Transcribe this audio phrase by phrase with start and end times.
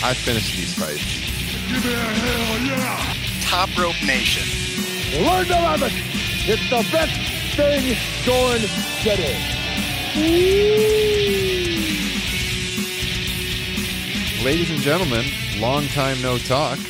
[0.00, 1.02] I finished these fights.
[1.68, 3.14] Give me a hell yeah!
[3.42, 4.46] Top Rope Nation.
[5.24, 5.92] Learn to love it.
[6.46, 7.12] It's the best
[7.56, 8.60] thing going
[9.02, 9.36] today.
[14.44, 15.24] Ladies and gentlemen,
[15.58, 16.78] long time no talk.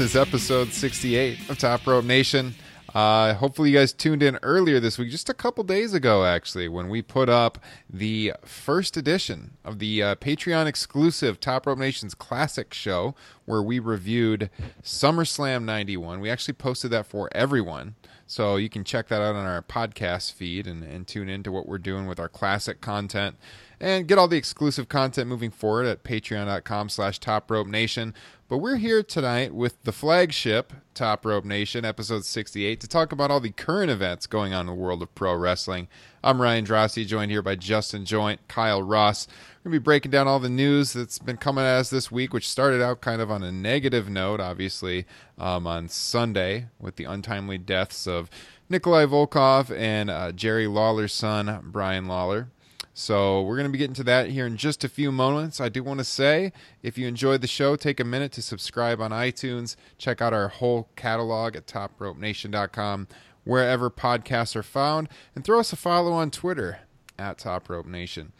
[0.00, 2.54] This is episode 68 of Top Rope Nation.
[2.94, 6.68] Uh, hopefully, you guys tuned in earlier this week, just a couple days ago, actually,
[6.68, 12.14] when we put up the first edition of the uh, Patreon exclusive Top Rope Nation's
[12.14, 14.50] Classic Show, where we reviewed
[14.82, 16.20] SummerSlam 91.
[16.20, 17.94] We actually posted that for everyone.
[18.26, 21.66] So you can check that out on our podcast feed and, and tune into what
[21.66, 23.36] we're doing with our classic content
[23.80, 28.14] and get all the exclusive content moving forward at patreon.com slash top rope nation
[28.50, 33.30] but we're here tonight with the flagship top rope nation episode 68 to talk about
[33.30, 35.86] all the current events going on in the world of pro wrestling.
[36.24, 39.28] I'm ryan drossi joined here by justin joint kyle ross.
[39.28, 42.10] We're going to be breaking down all the news that's been coming at us this
[42.10, 45.06] week which started out kind of on a negative note obviously
[45.38, 48.28] um, on sunday with the untimely deaths of
[48.68, 52.48] nikolai volkov and uh, jerry lawler's son brian lawler
[52.92, 55.60] so we're going to be getting to that here in just a few moments.
[55.60, 56.52] I do want to say,
[56.82, 59.76] if you enjoyed the show, take a minute to subscribe on iTunes.
[59.96, 63.08] Check out our whole catalog at topropenation.com,
[63.44, 66.80] wherever podcasts are found, and throw us a follow on Twitter
[67.18, 68.32] at Top Rope Nation.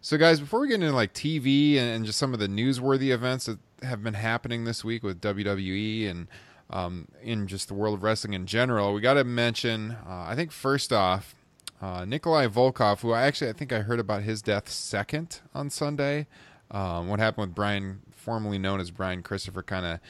[0.00, 3.46] So, guys, before we get into like TV and just some of the newsworthy events
[3.46, 6.28] that have been happening this week with WWE and
[6.70, 9.92] um, in just the world of wrestling in general, we got to mention.
[10.06, 11.34] Uh, I think first off,
[11.80, 15.70] uh, Nikolai Volkov, who I actually I think I heard about his death second on
[15.70, 16.26] Sunday.
[16.70, 20.00] Um, what happened with Brian, formerly known as Brian Christopher, kind of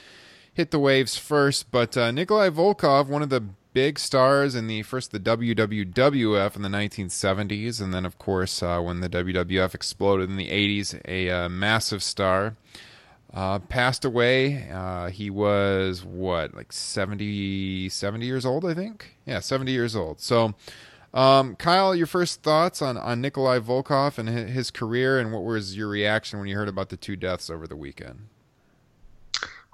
[0.53, 1.71] hit the waves first.
[1.71, 6.63] But uh, Nikolai Volkov, one of the big stars in the first the WWF in
[6.63, 11.31] the 1970s, and then of course uh, when the WWF exploded in the 80s, a
[11.31, 12.57] uh, massive star.
[13.33, 14.71] Uh, passed away.
[14.73, 19.17] Uh, he was what, like 70, 70 years old, I think.
[19.27, 20.19] Yeah, 70 years old.
[20.19, 20.55] So,
[21.15, 25.77] um, Kyle, your first thoughts on, on Nikolai Volkov and his career, and what was
[25.77, 28.29] your reaction when you heard about the two deaths over the weekend?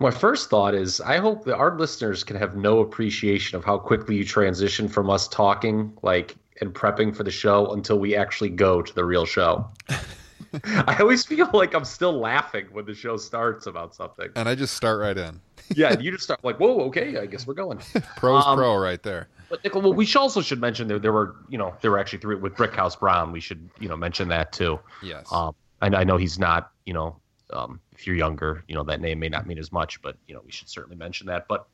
[0.00, 3.78] My first thought is I hope that our listeners can have no appreciation of how
[3.78, 8.51] quickly you transition from us talking like and prepping for the show until we actually
[8.51, 9.69] go to the real show.
[10.65, 14.28] I always feel like I'm still laughing when the show starts about something.
[14.37, 15.41] And I just start right in.
[15.75, 17.78] yeah, you just start like, whoa, okay, I guess we're going.
[18.16, 19.28] Pro's um, pro right there.
[19.49, 21.99] But Nickel, well, we should also should mention there there were you know there were
[21.99, 23.32] actually three with Brickhouse Brown.
[23.32, 24.81] We should you know mention that too.
[25.03, 25.31] Yes.
[25.32, 27.21] Um, and I know he's not you know
[27.53, 30.34] um, if you're younger, you know that name may not mean as much, but you
[30.34, 31.47] know we should certainly mention that.
[31.49, 31.66] But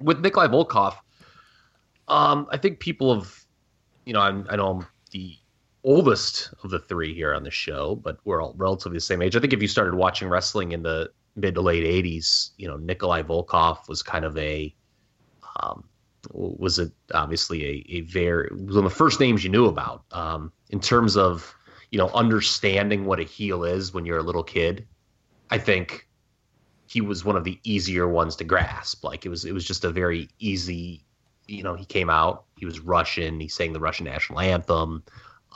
[0.00, 0.96] with Nikolai Volkov,
[2.08, 3.44] um, I think people have,
[4.04, 5.36] you know, I'm, I know I'm the
[5.84, 9.36] oldest of the three here on the show, but we're all relatively the same age.
[9.36, 12.76] I think if you started watching wrestling in the mid to late '80s, you know,
[12.76, 14.74] Nikolai Volkov was kind of a
[15.60, 15.84] um,
[16.32, 20.52] was it obviously a, a very one of the first names you knew about um,
[20.70, 21.54] in terms of
[21.90, 24.86] you know understanding what a heel is when you're a little kid.
[25.50, 26.06] I think
[26.86, 29.04] he was one of the easier ones to grasp.
[29.04, 31.04] Like it was it was just a very easy.
[31.46, 32.44] You know, he came out.
[32.58, 33.40] He was Russian.
[33.40, 35.02] He sang the Russian national anthem.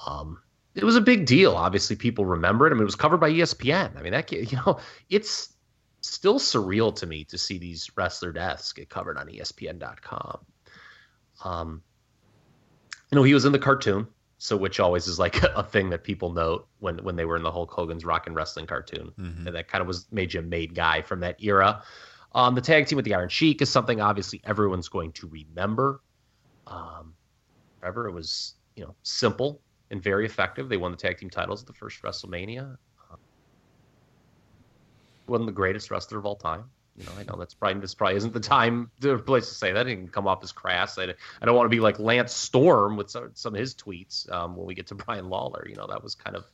[0.06, 0.40] Um,
[0.74, 1.52] it was a big deal.
[1.52, 2.70] Obviously, people remember it.
[2.70, 3.98] I mean, it was covered by ESPN.
[3.98, 4.78] I mean, that you know,
[5.10, 5.52] it's
[6.00, 10.38] still surreal to me to see these wrestler deaths get covered on ESPN.com.
[11.44, 11.82] Um,
[13.10, 14.06] you know, he was in the cartoon,
[14.38, 17.42] so which always is like a thing that people note when when they were in
[17.42, 19.46] the Hulk Hogan's Rock and Wrestling cartoon, mm-hmm.
[19.46, 21.82] and that kind of was made you a made guy from that era.
[22.34, 26.00] Um, the tag team with the Iron Sheik is something obviously everyone's going to remember.
[26.66, 27.14] Um,
[27.80, 29.60] however, it was you know simple
[29.90, 30.68] and very effective.
[30.68, 32.76] They won the tag team titles at the first WrestleMania.
[35.26, 36.64] wasn't the greatest wrestler of all time.
[36.96, 39.72] You know, I know that's probably this probably isn't the time, the place to say
[39.72, 39.86] that.
[39.86, 40.98] It can come off as crass.
[40.98, 44.30] I, I don't want to be like Lance Storm with some, some of his tweets
[44.30, 45.66] um, when we get to Brian Lawler.
[45.68, 46.44] You know, that was kind of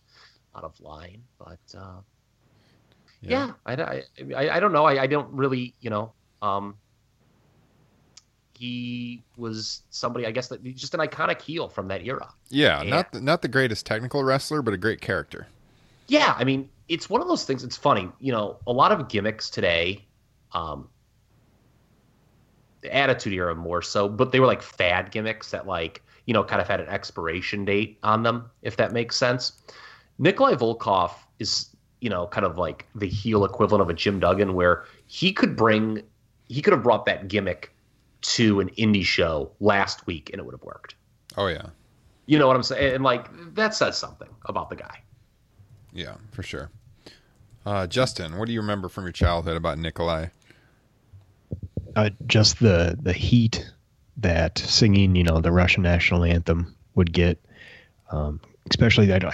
[0.56, 1.22] out of line.
[1.38, 2.00] But uh,
[3.20, 4.02] yeah, I, I,
[4.36, 4.84] I, I don't know.
[4.84, 6.76] I, I don't really, you know, um,
[8.54, 12.28] he was somebody, I guess, that just an iconic heel from that era.
[12.48, 12.90] Yeah, Yeah.
[12.90, 15.46] not the, not the greatest technical wrestler, but a great character.
[16.08, 17.62] Yeah, I mean, it's one of those things.
[17.62, 20.06] It's funny, you know, a lot of gimmicks today,
[20.52, 20.88] um,
[22.80, 26.44] the Attitude Era more so, but they were like fad gimmicks that, like, you know,
[26.44, 29.60] kind of had an expiration date on them, if that makes sense.
[30.18, 34.54] Nikolai Volkov is, you know, kind of like the heel equivalent of a Jim Duggan,
[34.54, 36.02] where he could bring,
[36.48, 37.72] he could have brought that gimmick
[38.20, 40.94] to an indie show last week and it would have worked.
[41.36, 41.66] Oh yeah,
[42.26, 42.94] You know what I'm saying?
[42.96, 45.02] And like, that says something about the guy.
[45.92, 46.70] yeah, for sure.
[47.64, 50.28] Uh, Justin, what do you remember from your childhood about Nikolai?
[51.96, 53.70] Uh, just the the heat
[54.18, 57.38] that singing, you know, the Russian national anthem would get,
[58.10, 59.32] um, especially that I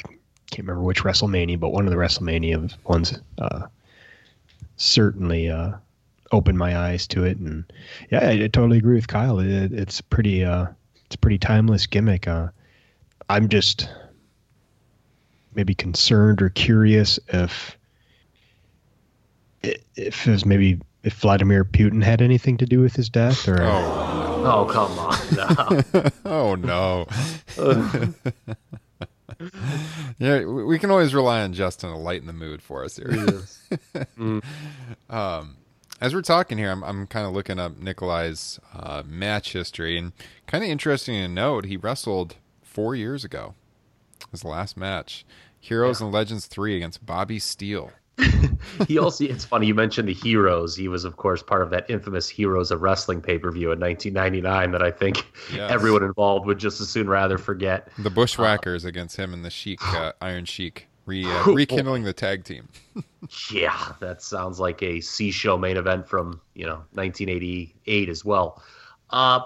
[0.51, 3.67] can't remember which WrestleMania, but one of the WrestleMania ones uh,
[4.77, 5.73] certainly uh,
[6.33, 7.65] opened my eyes to it, and
[8.11, 9.39] yeah, I, I totally agree with Kyle.
[9.39, 10.67] It, it's pretty, uh,
[11.07, 12.29] it's a pretty timeless gimmick.
[12.29, 12.49] Uh,
[13.29, 13.89] I'm just
[15.55, 17.79] maybe concerned or curious if
[19.63, 24.25] if it maybe if Vladimir Putin had anything to do with his death, or Oh,
[24.47, 25.17] Oh, come on.
[25.35, 26.11] No.
[26.27, 27.07] oh no.
[30.19, 33.43] yeah, we we can always rely on Justin to lighten the mood for us here.
[35.09, 35.57] um,
[36.01, 40.13] as we're talking here, I'm I'm kind of looking up Nikolai's uh, match history, and
[40.47, 43.55] kind of interesting to note he wrestled four years ago.
[44.31, 45.25] His last match,
[45.59, 47.93] Heroes and Legends three against Bobby Steele.
[48.89, 50.77] he also it's funny you mentioned the heroes.
[50.77, 54.83] He was of course part of that infamous heroes of wrestling pay-per-view in 1999 that
[54.83, 55.71] i think Yes.
[55.71, 57.89] everyone involved would just as soon rather forget.
[57.99, 62.45] The Bushwhackers against him and the Sheik, uh, Iron Sheik, re, uh, rekindling the tag
[62.45, 62.69] team.
[63.51, 68.63] yeah that sounds like a show main event from you know 1988 as well.
[69.11, 69.41] Uh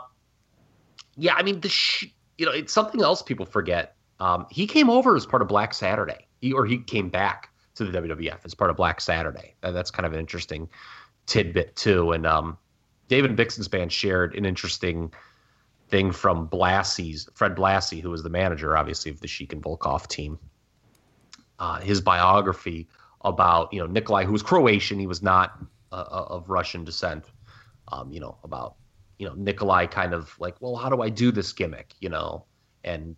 [1.16, 2.06] yeah i mean the sh-
[2.36, 3.96] you know it's something else people forget.
[4.20, 6.26] Um he came over as part of black saturday.
[6.40, 9.90] He, or he came back to the wwf as part of black saturday and that's
[9.90, 10.68] kind of an interesting
[11.26, 12.58] tidbit too and um
[13.08, 15.12] david Bixenspan shared an interesting
[15.88, 20.06] thing from Blassie's Fred Blassie, who was the manager, obviously, of the Sheik and Volkov
[20.06, 20.38] team.
[21.58, 22.86] Uh, his biography
[23.22, 25.58] about you know Nikolai, who was Croatian, he was not
[25.90, 27.24] uh, uh, of Russian descent.
[27.90, 28.76] Um, you know about
[29.18, 31.94] you know Nikolai kind of like, well, how do I do this gimmick?
[32.00, 32.44] You know,
[32.84, 33.16] and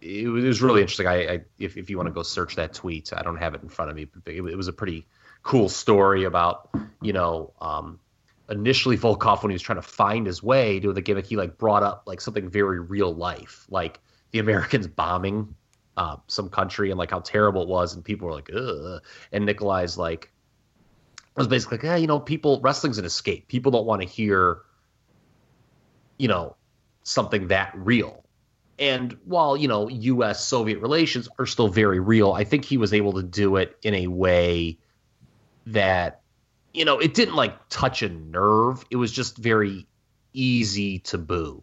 [0.00, 1.06] it was, it was really interesting.
[1.06, 3.62] I, I if if you want to go search that tweet, I don't have it
[3.62, 5.06] in front of me, but it, it was a pretty
[5.42, 8.00] cool story about you know um,
[8.48, 11.58] initially Volkov when he was trying to find his way to the gimmick, he like
[11.58, 14.00] brought up like something very real life, like
[14.30, 15.54] the Americans bombing
[15.96, 19.02] uh, some country and like how terrible it was, and people were like, ugh.
[19.32, 20.32] And Nikolai's like
[21.36, 23.48] was basically like, yeah, you know, people wrestling's an escape.
[23.48, 24.58] People don't want to hear,
[26.18, 26.56] you know,
[27.04, 28.24] something that real.
[28.78, 30.46] And while you know U.S.
[30.46, 33.94] Soviet relations are still very real, I think he was able to do it in
[33.94, 34.78] a way
[35.66, 36.20] that
[36.74, 38.84] you know, it didn't like touch a nerve.
[38.90, 39.86] It was just very
[40.32, 41.62] easy to boo,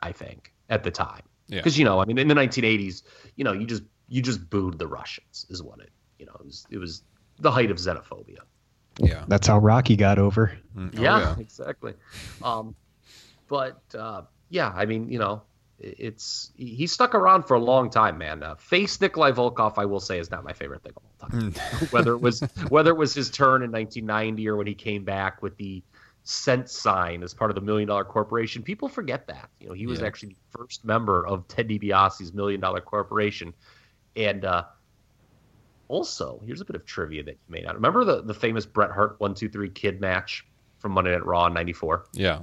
[0.00, 1.22] I think, at the time.
[1.48, 1.58] Yeah.
[1.58, 3.02] Because you know, I mean, in the 1980s,
[3.36, 5.90] you know, you just you just booed the Russians, is what it.
[6.18, 7.02] You know, it was it was
[7.40, 8.38] the height of xenophobia.
[8.98, 9.24] Yeah.
[9.26, 10.56] that's how Rocky got over.
[10.76, 11.94] Mm, oh, yeah, exactly.
[12.42, 12.76] Um,
[13.48, 17.90] but uh, yeah, I mean, you know, i- it's he stuck around for a long
[17.90, 18.42] time, man.
[18.42, 21.52] Uh, face Nikolai Volkov, I will say, is not my favorite thing of all time.
[21.90, 25.42] whether it was whether it was his turn in 1990 or when he came back
[25.42, 25.82] with the
[26.22, 29.50] cent sign as part of the Million Dollar Corporation, people forget that.
[29.60, 30.06] You know, he was Yeah.
[30.06, 33.52] actually the first member of Ted DiBiase's Million Dollar Corporation,
[34.16, 34.64] and uh,
[35.88, 38.90] also here's a bit of trivia that you may not remember the the famous Bret
[38.90, 40.46] Hart one two three Kid match
[40.78, 42.06] from Monday Night Raw in '94.
[42.12, 42.40] Yeah.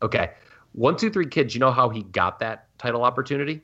[0.00, 0.30] Okay,
[0.72, 1.54] one two three Kids.
[1.54, 3.62] You know how he got that title opportunity?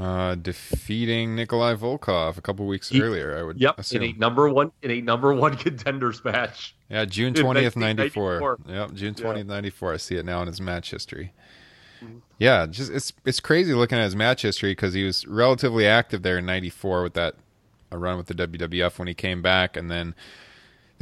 [0.00, 4.02] Uh, defeating Nikolai Volkov a couple weeks He- earlier, I would Yep, assume.
[4.02, 6.76] in a number one in a number one contenders match.
[6.88, 8.40] yeah, June 20th, 94.
[8.40, 8.58] 1994.
[8.68, 9.92] Yep, June 20th, 94.
[9.94, 11.32] I see it now in his match history.
[12.02, 12.18] Mm-hmm.
[12.38, 16.22] Yeah, just it's it's crazy looking at his match history because he was relatively active
[16.22, 17.34] there in 94 with that
[17.90, 20.14] a run with the WWF when he came back and then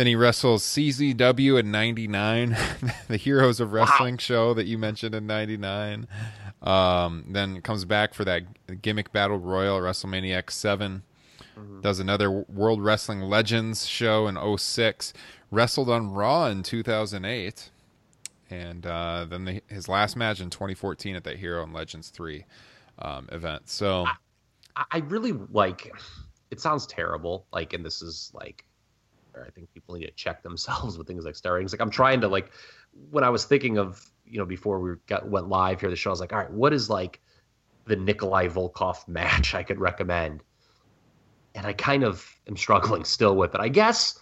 [0.02, 2.56] then he wrestles CZW in 99,
[3.06, 6.08] the Heroes of Wrestling show that you mentioned in 99.
[6.60, 11.02] Um, then comes back for that gimmick battle royal WrestleMania X7.
[11.82, 15.12] Does another World Wrestling Legends show in 06.
[15.52, 17.70] Wrestled on Raw in 2008.
[18.50, 22.44] And uh, then the, his last match in 2014 at that Hero and Legends 3
[22.98, 23.68] um, event.
[23.70, 24.06] So,
[24.74, 25.92] I- I really like.
[26.50, 27.46] It sounds terrible.
[27.52, 28.64] Like, and this is like,
[29.46, 31.72] I think people need to check themselves with things like star ratings.
[31.72, 32.52] Like, I'm trying to like,
[33.10, 36.10] when I was thinking of, you know, before we got went live here, the show,
[36.10, 37.20] I was like, all right, what is like
[37.86, 40.42] the Nikolai Volkov match I could recommend?
[41.54, 43.60] And I kind of am struggling still with it.
[43.60, 44.18] I guess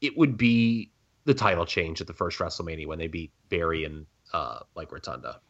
[0.00, 0.92] it would be
[1.24, 5.40] the title change at the first WrestleMania when they beat Barry and uh, Mike Rotunda.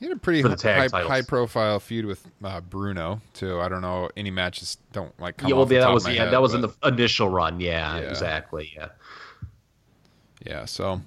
[0.00, 3.60] He had a pretty For the tag high, high profile feud with uh, Bruno, too.
[3.60, 4.10] I don't know.
[4.16, 6.60] Any matches don't like come yeah, well, yeah, that was yeah, head, that was in
[6.60, 7.60] the initial run.
[7.60, 8.08] Yeah, Yeah.
[8.10, 8.72] exactly.
[8.76, 8.88] Yeah.
[10.44, 11.00] Yeah, so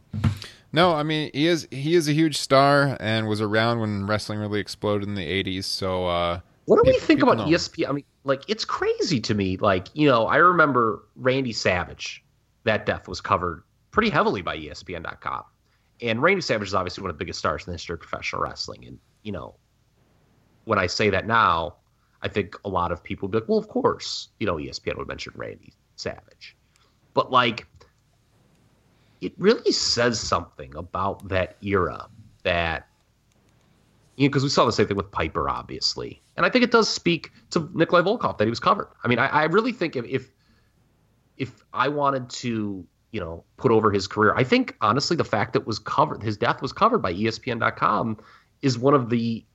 [0.74, 4.40] no, I mean he is he is a huge star and was around when wrestling
[4.40, 5.66] really exploded in the '80s.
[5.66, 7.46] So uh, What do we think about know.
[7.46, 7.90] ESPN?
[7.90, 9.58] I mean, like it's crazy to me.
[9.58, 12.24] Like you know, I remember Randy Savage.
[12.64, 15.44] That death was covered pretty heavily by ESPN.com,
[16.02, 18.42] and Randy Savage is obviously one of the biggest stars in the history of professional
[18.42, 18.86] wrestling.
[18.86, 19.56] And you know,
[20.66, 21.76] when I say that now,
[22.22, 24.98] I think a lot of people would be like, "Well, of course, you know, ESPN
[24.98, 26.56] would mention Randy Savage,"
[27.14, 27.68] but like,
[29.22, 32.08] it really says something about that era
[32.44, 32.88] that
[34.16, 36.72] you know, because we saw the same thing with Piper, obviously, and I think it
[36.72, 38.90] does speak to Nikolai Volkov that he was covered.
[39.04, 40.32] I mean, I, I really think if, if
[41.38, 45.54] if I wanted to, you know, put over his career, I think honestly the fact
[45.54, 48.18] that was covered, his death was covered by ESPN.com,
[48.62, 49.46] is one of the,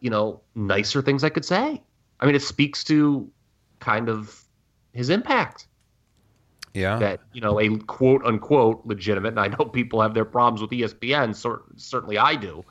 [0.00, 1.82] you know, nicer things I could say.
[2.20, 3.30] I mean, it speaks to
[3.80, 4.44] kind of
[4.92, 5.66] his impact
[6.74, 9.28] yeah, that you know a quote unquote legitimate.
[9.28, 11.34] And I know people have their problems with ESPN.
[11.34, 12.64] So, certainly I do,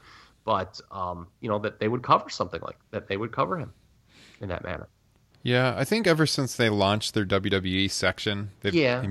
[0.44, 3.08] but um, you know that they would cover something like that.
[3.08, 3.74] They would cover him
[4.40, 4.88] in that manner.
[5.44, 5.76] yeah.
[5.78, 9.04] I think ever since they launched their WWE section, they've, Yeah.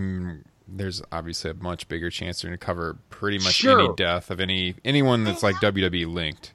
[0.73, 3.81] There's obviously a much bigger chance they're going to cover pretty much Sure.
[3.81, 6.53] any death of any anyone that's like WWE linked.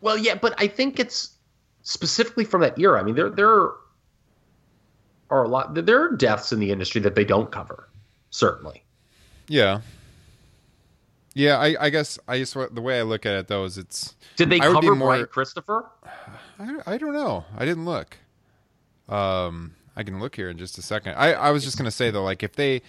[0.00, 1.30] Well, yeah, but I think it's
[1.82, 3.00] specifically from that era.
[3.00, 3.70] I mean, there there
[5.30, 5.74] are a lot.
[5.74, 7.88] There are deaths in the industry that they don't cover.
[8.30, 8.82] Certainly.
[9.48, 9.80] Yeah,
[11.34, 11.58] yeah.
[11.58, 14.50] I, I guess I just the way I look at it though is it's Did
[14.50, 15.86] they I cover more- Brian Christopher?
[16.58, 17.44] I, I don't know.
[17.56, 18.16] I didn't look.
[19.08, 21.14] Um, I can look here in just a second.
[21.16, 22.82] I, I was just gonna say though, like if they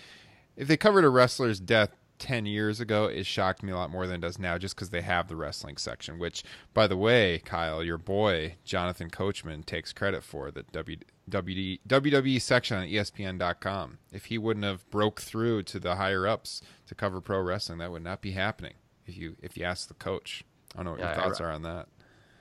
[0.58, 4.08] if they covered a wrestler's death ten years ago, it shocked me a lot more
[4.08, 6.20] than it does now, just because they have the wrestling section.
[6.20, 10.98] Which, by the way, Kyle, your boy Jonathan Coachman takes credit for the W,
[11.30, 14.00] WD, WWE section on ESPN.com.
[14.12, 17.92] If he wouldn't have broke through to the higher ups to cover pro wrestling, that
[17.92, 18.74] would not be happening.
[19.06, 21.52] If you if you ask the coach, I don't know what Yeah, your thoughts are
[21.52, 21.88] on that.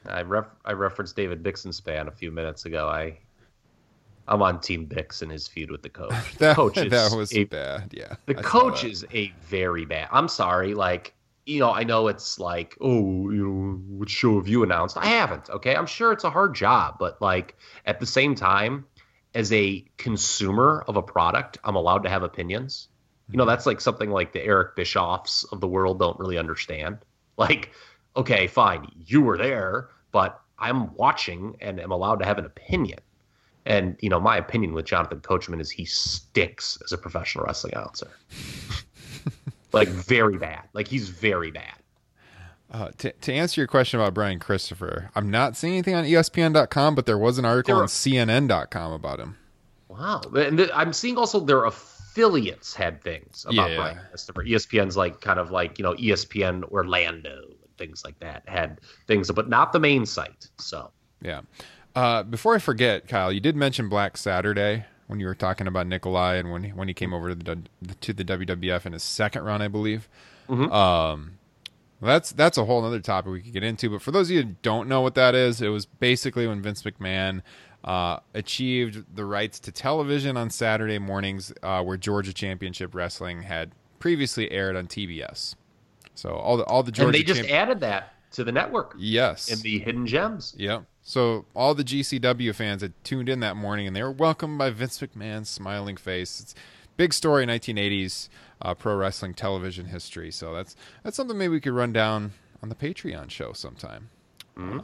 [0.08, 2.88] I ref, I referenced David Bixenspan a few minutes ago.
[2.88, 3.18] I
[4.28, 6.12] I'm on Team Bix in his feud with the coach.
[6.38, 7.92] The That, coach is that was a bad.
[7.92, 8.16] Yeah.
[8.26, 10.08] The I coach is a very bad.
[10.10, 10.74] I'm sorry.
[10.74, 11.14] Like,
[11.44, 14.96] you know, I know it's like, oh, you know, what show have you announced?
[14.96, 15.48] I haven't.
[15.48, 15.76] Okay.
[15.76, 18.86] I'm sure it's a hard job, but like at the same time,
[19.34, 22.88] as a consumer of a product, I'm allowed to have opinions.
[23.28, 23.50] You know, mm-hmm.
[23.50, 26.98] that's like something like the Eric Bischoffs of the world don't really understand.
[27.36, 27.72] Like,
[28.16, 33.00] okay, fine, you were there, but I'm watching and am allowed to have an opinion.
[33.66, 37.74] And you know, my opinion with Jonathan Coachman is he stinks as a professional wrestling
[37.74, 38.08] announcer.
[39.72, 40.62] like very bad.
[40.72, 41.74] Like he's very bad.
[42.70, 46.94] Uh, to, to answer your question about Brian Christopher, I'm not seeing anything on ESPN.com,
[46.96, 49.36] but there was an article There on CNN.com about him.
[49.88, 50.20] Wow.
[50.36, 53.76] And th- I'm seeing also their affiliates had things about Yeah.
[53.76, 54.42] Brian Christopher.
[54.42, 59.30] ESPN's like kind of like, you know, ESPN Orlando and things like that had things,
[59.30, 60.48] but not the main site.
[60.58, 60.90] So
[61.22, 61.42] Yeah.
[61.96, 65.86] Uh, before I forget, Kyle, you did mention Black Saturday when you were talking about
[65.86, 67.58] Nikolai and when he, when he came over to the
[68.02, 70.06] to the WWF in his second run, I believe.
[70.48, 70.70] Mhm.
[70.70, 71.38] Um,
[72.02, 73.88] that's that's a whole other topic we could get into.
[73.88, 76.60] But for those of you who don't know what that is, it was basically when
[76.60, 77.40] Vince McMahon
[77.82, 83.72] uh, achieved the rights to television on Saturday mornings, uh, where Georgia Championship Wrestling had
[84.00, 85.54] previously aired on TBS.
[86.14, 88.94] So all the all the Georgia and they just champ- added that to the network
[88.98, 90.54] yes in the hidden gems.
[90.58, 90.84] Yep.
[91.02, 94.70] So all the GCW fans had tuned in that morning, and they were welcomed by
[94.70, 96.40] Vince McMahon's smiling face.
[96.40, 96.54] It's
[96.96, 98.28] big story in 1980s
[98.60, 100.30] uh, pro wrestling television history.
[100.30, 104.10] So that's that's something maybe we could run down on the Patreon show sometime.
[104.58, 104.80] Uh,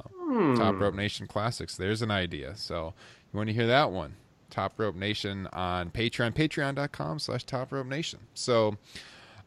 [0.54, 1.76] Top Rope Nation Classics.
[1.76, 2.54] There's an idea.
[2.56, 2.94] So
[3.32, 4.16] you want to hear that one?
[4.50, 8.20] Top Rope Nation on Patreon, patreon.com slash Top Rope Nation.
[8.34, 8.76] So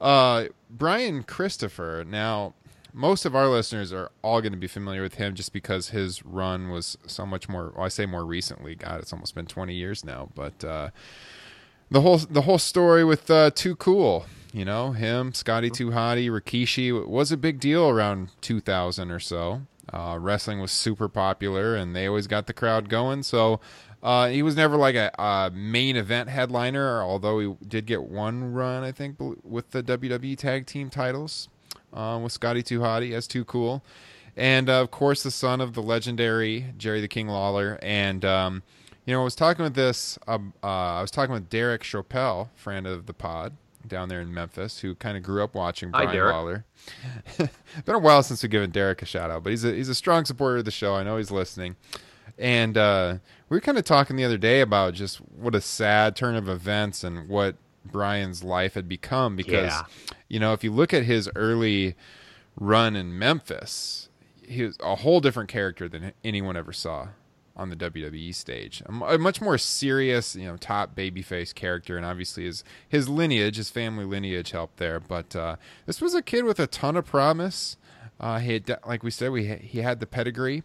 [0.01, 2.03] uh, Brian Christopher.
[2.07, 2.53] Now,
[2.95, 6.25] most of our listeners are all going to be familiar with him just because his
[6.25, 7.73] run was so much more.
[7.75, 8.73] Well, I say more recently.
[8.73, 10.29] God, it's almost been 20 years now.
[10.33, 10.89] But uh,
[11.91, 16.29] the whole the whole story with uh, Too Cool, you know, him, Scotty Too Hottie,
[16.29, 19.63] Rikishi was a big deal around 2000 or so.
[19.93, 23.23] Uh, wrestling was super popular, and they always got the crowd going.
[23.23, 23.59] So
[24.01, 28.53] uh, he was never like a, a, main event headliner, although he did get one
[28.53, 31.49] run, I think, with the WWE Tag Team titles
[31.95, 33.83] uh, with Scotty Too Hottie as Too Cool.
[34.37, 37.79] And uh, of course, the son of the legendary Jerry the King Lawler.
[37.81, 38.63] And, um,
[39.05, 42.49] you know, I was talking with this, um, uh, I was talking with Derek Chappelle,
[42.55, 43.53] friend of the pod
[43.87, 46.65] down there in Memphis, who kind of grew up watching Brian Hi, Lawler.
[47.37, 49.95] Been a while since we've given Derek a shout out, but he's a, he's a
[49.95, 50.95] strong supporter of the show.
[50.95, 51.75] I know he's listening.
[52.37, 56.15] And uh, we were kind of talking the other day about just what a sad
[56.15, 59.83] turn of events and what Brian's life had become because Yeah.
[60.27, 61.95] You know if you look at his early
[62.57, 64.09] run in Memphis
[64.47, 67.09] he was a whole different character than anyone ever saw
[67.57, 68.83] on the WWE stage.
[68.85, 73.69] A, much more serious you know top babyface character and obviously his his lineage his
[73.69, 74.99] family lineage helped there.
[74.99, 75.55] But uh,
[75.85, 77.77] this was a kid with a ton of promise.
[78.19, 80.63] Uh, he had, like we said we he had the pedigree.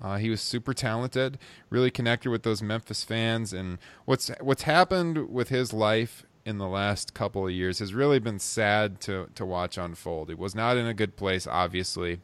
[0.00, 1.38] Uh, he was super talented,
[1.70, 6.66] really connected with those Memphis fans, and what's what's happened with his life in the
[6.66, 10.30] last couple of years has really been sad to to watch unfold.
[10.30, 12.20] It was not in a good place, obviously.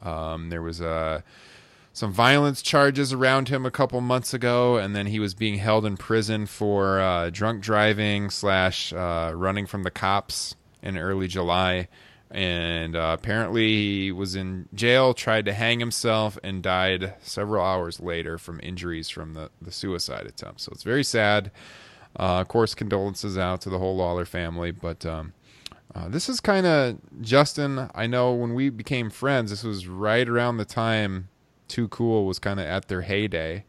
[0.00, 1.22] Um, there was uh,
[1.92, 5.84] some violence charges around him a couple months ago, and then he was being held
[5.84, 11.88] in prison for uh, drunk driving slash uh, running from the cops in early July.
[12.30, 18.00] And uh, apparently, he was in jail, tried to hang himself, and died several hours
[18.00, 20.60] later from injuries from the, the suicide attempt.
[20.60, 21.50] So it's very sad.
[22.18, 24.70] Uh, of course, condolences out to the whole Lawler family.
[24.72, 25.32] But um,
[25.94, 27.88] uh, this is kind of Justin.
[27.94, 31.28] I know when we became friends, this was right around the time
[31.68, 33.64] Too Cool was kind of at their heyday.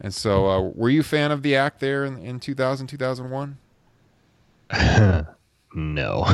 [0.00, 3.56] And so, uh, were you a fan of the act there in, in 2000, 2001?
[5.74, 6.24] no.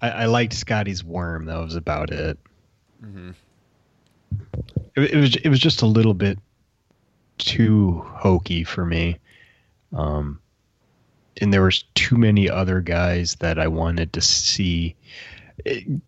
[0.00, 1.46] I, I liked Scotty's worm.
[1.46, 2.38] That was about it.
[4.96, 6.38] It, it was it was just a little bit
[7.38, 9.18] too hokey for me.
[9.94, 10.40] Um,
[11.40, 14.96] and there was too many other guys that I wanted to see.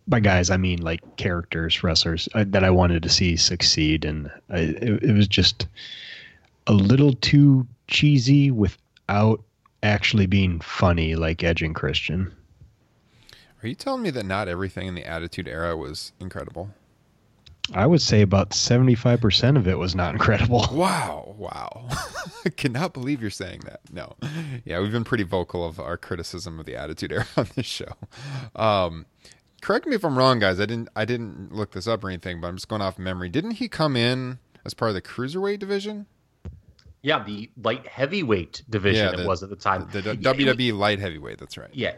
[0.07, 4.31] By guys, I mean like characters, wrestlers uh, that I wanted to see succeed, and
[4.49, 5.67] I, it, it was just
[6.67, 9.41] a little too cheesy without
[9.81, 12.31] actually being funny, like Edge and Christian.
[13.61, 16.69] Are you telling me that not everything in the Attitude Era was incredible?
[17.73, 20.65] I would say about seventy-five percent of it was not incredible.
[20.71, 21.87] Wow, wow.
[22.45, 23.81] I cannot believe you're saying that.
[23.91, 24.15] No.
[24.65, 27.91] Yeah, we've been pretty vocal of our criticism of the Attitude Era on this show.
[28.55, 29.05] Um,
[29.61, 30.59] correct me if I'm wrong, guys.
[30.59, 33.29] I didn't I didn't look this up or anything, but I'm just going off memory.
[33.29, 36.05] Didn't he come in as part of the cruiserweight division?
[37.01, 39.87] Yeah, the light heavyweight division Yeah, it was at the time.
[39.91, 41.69] The, the Yeah, he- WWE light heavyweight, that's right.
[41.73, 41.93] Yeah,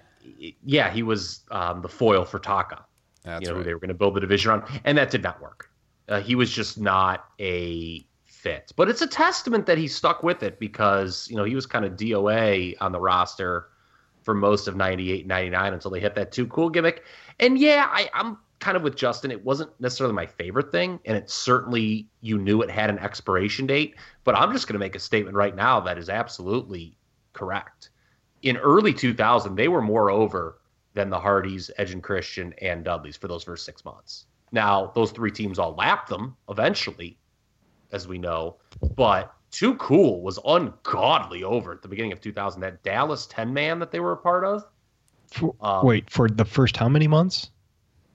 [0.64, 2.86] yeah, he was um, the foil for Taka.
[3.24, 3.66] That's you know, who right.
[3.66, 5.70] they were going to build the division on, and that did not work.
[6.10, 8.72] Uh, he was just not a fit.
[8.76, 11.86] But it's a testament that he stuck with it because you know he was kind
[11.86, 13.70] of DOA on the roster
[14.24, 17.04] for most of 98 99 until they hit that too cool gimmick.
[17.40, 19.32] And yeah, I, I'm kind of with Justin.
[19.32, 23.68] It wasn't necessarily my favorite thing, and it certainly you knew it had an expiration
[23.68, 23.96] date.
[24.24, 26.98] But I'm just going to make a statement right now that is absolutely
[27.34, 27.90] correct.
[28.42, 30.61] In early 2000, they were more over
[30.94, 34.26] than the Hardys, Edge and Christian, and Dudleys for those first six months.
[34.52, 37.18] Now, those three teams all lapped them eventually,
[37.92, 38.58] as we know,
[38.96, 42.62] but Too Cool was ungodly over at the beginning of 2000.
[42.62, 44.66] That Dallas 10 man that they were a part of,
[45.32, 47.52] For, Um, wait, for the first how many months?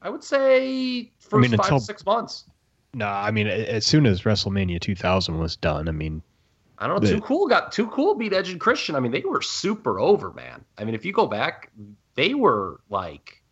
[0.02, 2.44] I would say first mean, five until- six months.
[2.92, 6.22] No, I mean as soon as WrestleMania 2000 was done, I mean
[6.78, 7.08] I don't know.
[7.08, 8.94] The- Too Cool got Too Cool beat Edge and Christian.
[8.96, 10.62] I mean, they were super over, man.
[10.76, 11.70] I mean, if you go back,
[12.16, 13.42] they were like,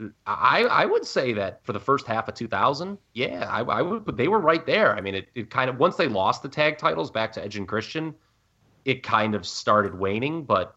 [0.00, 3.82] mm, I I would say that for the first half of 2000, yeah, I, I
[3.82, 4.04] would.
[4.04, 4.96] But they were right there.
[4.96, 7.56] I mean, it, it kind of once they lost the tag titles back to Edge
[7.56, 8.14] and Christian,
[8.84, 10.44] it kind of started waning.
[10.44, 10.74] But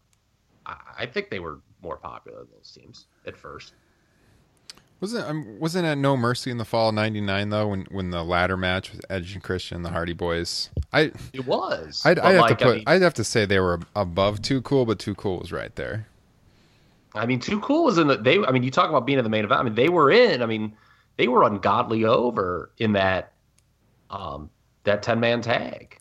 [0.66, 3.72] I, I think they were more popular than those teams at first.
[5.00, 7.68] Wasn't um, wasn't it No Mercy in the fall of '99 though?
[7.68, 10.70] When when the ladder match with Edge and Christian, and the Hardy Boys.
[10.92, 12.02] I It was.
[12.04, 12.74] I'd, I'd have like, to I put.
[12.78, 15.74] mean- I'd have to say they were above Too Cool, but Too Cool was right
[15.76, 16.08] there.
[17.14, 18.38] I mean, Too Cool was in the they.
[18.38, 19.60] I mean, you talk about being in the main event.
[19.60, 20.42] I mean, they were in.
[20.42, 20.74] I mean,
[21.16, 23.32] they were ungodly over in that
[24.10, 24.50] um
[24.84, 25.96] that ten man tag.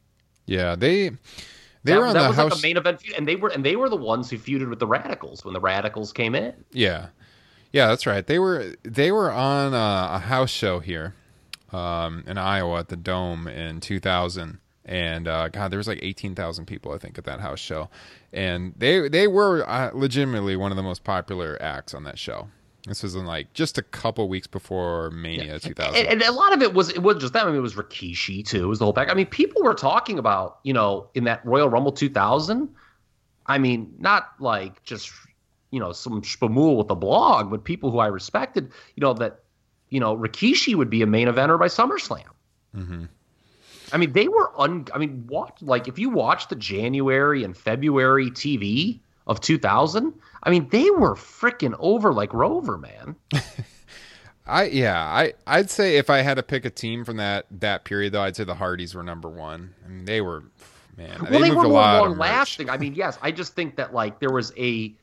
[0.48, 2.52] Yeah, they They that, were on that the was house.
[2.52, 4.70] like a main event feud, and they were and they were the ones who feuded
[4.70, 6.54] with the Radicals when the Radicals came in.
[6.72, 7.08] Yeah,
[7.72, 8.26] yeah, that's right.
[8.26, 11.14] They were they were on a, a house show here
[11.72, 16.66] um, in Iowa at the Dome in 2000, and uh, God, there was like 18,000
[16.66, 17.90] people I think at that house show,
[18.32, 22.48] and they they were uh, legitimately one of the most popular acts on that show.
[22.88, 25.94] This was in like just a couple weeks before Mania 2000.
[25.94, 27.46] And, and a lot of it was it was just them.
[27.46, 28.64] I mean, it was Rikishi too.
[28.64, 29.10] It was the whole pack.
[29.10, 32.70] I mean, people were talking about you know in that Royal Rumble 2000.
[33.46, 35.12] I mean, not like just
[35.72, 38.72] you know some spamool with a blog, but people who I respected.
[38.96, 39.40] You know that
[39.90, 42.24] you know Rikishi would be a main eventer by SummerSlam.
[42.74, 43.06] hmm
[43.94, 44.88] I mean, they were un.
[44.94, 50.14] I mean, watch like if you watch the January and February TV of 2000.
[50.44, 53.16] I mean, they were freaking over like Rover, man.
[54.48, 57.84] I yeah, I I'd say if I had to pick a team from that that
[57.84, 59.74] period though, I'd say the Hardys were number one.
[59.86, 60.44] I mean, they were
[60.96, 61.28] man.
[61.30, 62.70] well, they, moved were a more long lasting.
[62.70, 64.96] I mean, yes, I just think that like there was a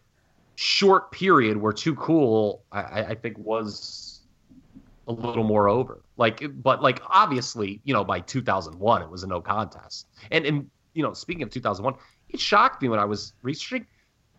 [0.57, 4.21] short period where Too Cool, I, I think, was
[5.07, 6.03] a little more over.
[6.17, 10.07] Like, but like obviously, you know, by 2001, it was a no contest.
[10.31, 11.95] And and you know, speaking of 2001,
[12.31, 13.87] it shocked me when I was researching.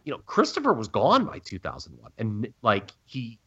[0.04, 3.40] You know, Christopher was gone by 2001, and like he,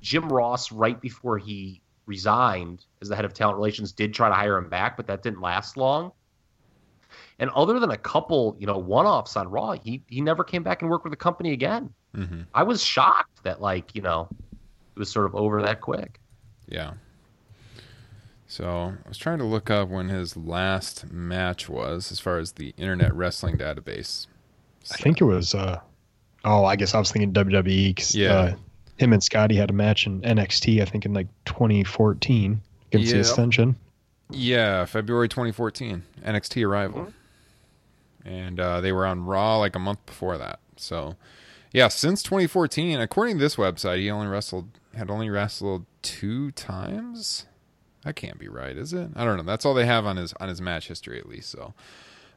[0.00, 4.34] Jim Ross, right before he resigned as the head of talent relations, did try to
[4.34, 6.12] hire him back, but that didn't last long.
[7.38, 10.82] And other than a couple, you know, one-offs on Raw, he he never came back
[10.82, 11.92] and worked with the company again.
[12.14, 14.28] hmm I was shocked that like, you know,
[14.94, 16.20] it was sort of over that quick.
[16.68, 16.92] Yeah.
[18.46, 22.52] So I was trying to look up when his last match was, as far as
[22.52, 24.26] the Internet Wrestling Database.
[24.92, 25.54] I think it was.
[25.54, 25.80] uh
[26.44, 27.92] Oh, I guess I was thinking WWE.
[27.96, 28.32] 'cause, Yeah.
[28.32, 28.54] uh,
[28.96, 30.80] him and Scotty had a match in NXT.
[30.80, 33.20] I think in like 2014 against the Yeah.
[33.20, 33.76] Ascension.
[34.32, 37.12] Yeah, February 2014, NXT Arrival,
[38.24, 40.60] and uh, they were on Raw like a month before that.
[40.76, 41.16] So,
[41.72, 47.46] yeah, since 2014, according to this website, he only wrestled had only wrestled two times.
[48.04, 49.10] That can't be right, is it?
[49.14, 49.42] I don't know.
[49.42, 51.50] That's all they have on his on his match history, at least.
[51.50, 51.74] So,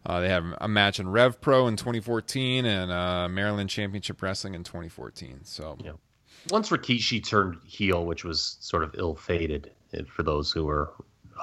[0.06, 4.54] uh, they have a match in Rev Pro in 2014 and uh, Maryland Championship Wrestling
[4.56, 5.42] in 2014.
[5.44, 5.94] So, Yeah.
[6.50, 10.92] Once Rikishi turned heel, which was sort of ill-fated eh, for those who were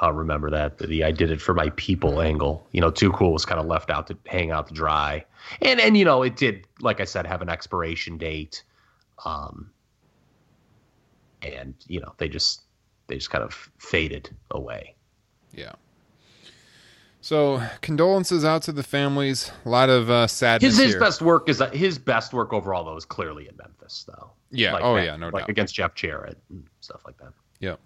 [0.02, 2.66] uh, remember that the I did it for my people angle.
[2.72, 5.24] You know, Too Cool was kind of left out to hang out to dry,
[5.62, 8.62] and and you know it did, like I said, have an expiration date,
[9.24, 9.70] um,
[11.42, 12.62] and you know they just
[13.06, 14.94] they just kind of faded away.
[15.54, 15.72] yeah.
[17.22, 19.52] So condolences out to the families.
[19.66, 21.00] A lot of uh, sadness His his here.
[21.00, 24.30] best work is his best work overall though is clearly in Memphis though.
[24.50, 24.72] Yeah.
[24.72, 25.16] Like oh yeah.
[25.16, 25.50] No like doubt.
[25.50, 27.34] against Jeff Jarrett and stuff like that.
[27.60, 27.78] Yep.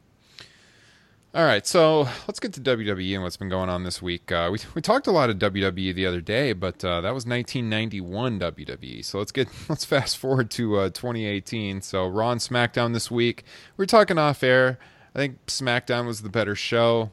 [1.35, 4.31] All right, so let's get to WWE and what's been going on this week.
[4.31, 7.27] Uh, we we talked a lot of WWE the other day, but uh, that was
[7.27, 9.05] 1991 WWE.
[9.05, 11.83] So let's get let's fast forward to uh, 2018.
[11.83, 13.43] So Raw and SmackDown this week.
[13.77, 14.79] We were talking off air.
[15.13, 17.11] I think SmackDown was the better show,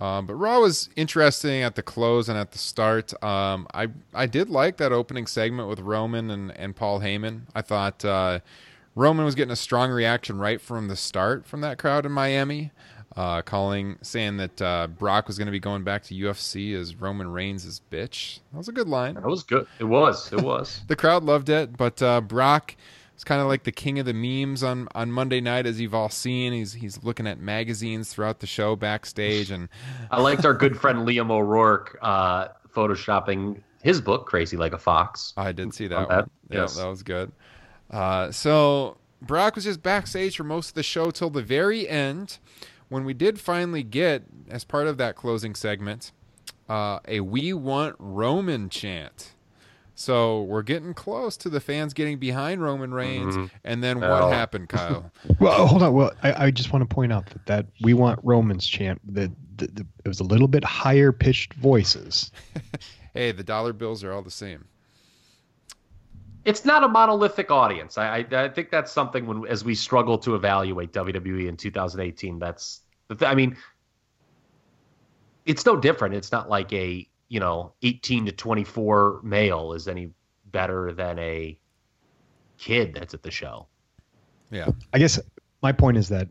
[0.00, 3.12] um, but Raw was interesting at the close and at the start.
[3.24, 7.46] Um, I I did like that opening segment with Roman and and Paul Heyman.
[7.56, 8.04] I thought.
[8.04, 8.38] Uh,
[8.96, 12.70] Roman was getting a strong reaction right from the start from that crowd in Miami,
[13.16, 16.96] uh, calling, saying that uh, Brock was going to be going back to UFC as
[16.96, 18.40] Roman Reigns' bitch.
[18.52, 19.14] That was a good line.
[19.14, 19.66] That was good.
[19.78, 20.32] It was.
[20.32, 20.82] It was.
[20.88, 22.74] The crowd loved it, but uh, Brock
[23.16, 25.94] is kind of like the king of the memes on, on Monday night, as you've
[25.94, 26.52] all seen.
[26.52, 29.68] He's he's looking at magazines throughout the show backstage, and
[30.10, 35.32] I liked our good friend Liam O'Rourke uh, photoshopping his book, Crazy Like a Fox.
[35.36, 36.76] I did see that that, Yeah, yes.
[36.76, 37.30] that was good.
[37.90, 42.38] Uh, so Brock was just backstage for most of the show till the very end,
[42.88, 46.12] when we did finally get, as part of that closing segment,
[46.68, 49.32] uh, a "We Want Roman" chant.
[49.96, 54.30] So we're getting close to the fans getting behind Roman Reigns, and then what Well.
[54.30, 55.12] happened, Kyle?
[55.38, 55.92] Well, hold on.
[55.92, 59.00] Well, I, I just want to point out that that we want Romans chant.
[59.14, 62.32] That the, the, it was a little bit higher pitched voices.
[63.14, 64.64] hey, the dollar bills are all the same.
[66.44, 67.96] It's not a monolithic audience.
[67.96, 72.38] I, I, I think that's something when as we struggle to evaluate WWE in 2018.
[72.38, 73.56] That's the I mean,
[75.46, 76.14] it's no different.
[76.14, 80.10] It's not like a you know 18 to 24 male is any
[80.46, 81.58] better than a
[82.58, 83.66] kid that's at the show.
[84.50, 85.18] Yeah, I guess
[85.62, 86.28] my point is that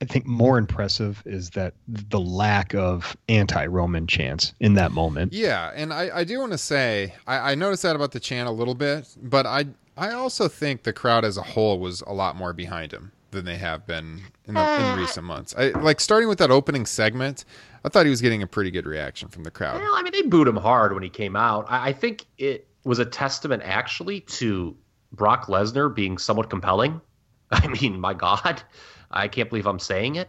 [0.00, 5.32] I think more impressive is that the lack of anti-Roman chants in that moment.
[5.32, 8.48] Yeah, and I, I do want to say I, I noticed that about the chant
[8.48, 12.12] a little bit, but I I also think the crowd as a whole was a
[12.12, 13.10] lot more behind him.
[13.32, 15.54] than they have been in, the, in uh, recent months.
[15.58, 17.44] I like starting with that opening segment.
[17.84, 19.80] I thought he was getting a pretty good reaction from the crowd.
[19.80, 21.66] Well, I mean, they booed him hard when he came out.
[21.68, 24.76] I, I think it was a testament actually to
[25.12, 27.00] Brock Lesnar being somewhat compelling.
[27.50, 28.62] I mean, my God,
[29.10, 30.28] I can't believe I'm saying it,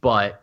[0.00, 0.42] but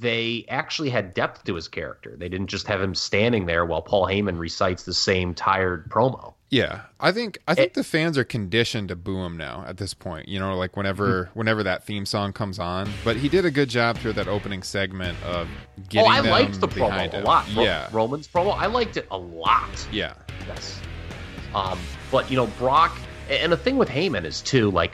[0.00, 2.14] they actually had depth to his character.
[2.16, 6.34] They didn't just have him standing there while Paul Heyman recites the same tired promo.
[6.48, 9.78] Yeah, I think I think it, the fans are conditioned to boo him now at
[9.78, 10.28] this point.
[10.28, 11.38] You know, like whenever mm-hmm.
[11.38, 12.90] whenever that theme song comes on.
[13.04, 15.48] But he did a good job through that opening segment of
[15.88, 16.10] getting.
[16.10, 17.22] Oh, I liked the promo him.
[17.22, 17.48] a lot.
[17.48, 19.88] Yeah, Roman's promo, I liked it a lot.
[19.90, 20.12] Yeah.
[20.46, 20.78] Yes.
[21.54, 21.78] Um,
[22.10, 22.98] but you know, Brock,
[23.30, 24.92] and the thing with Heyman is too like,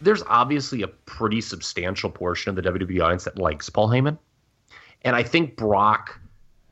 [0.00, 4.18] there's obviously a pretty substantial portion of the WWE audience that likes Paul Heyman,
[5.02, 6.18] and I think Brock,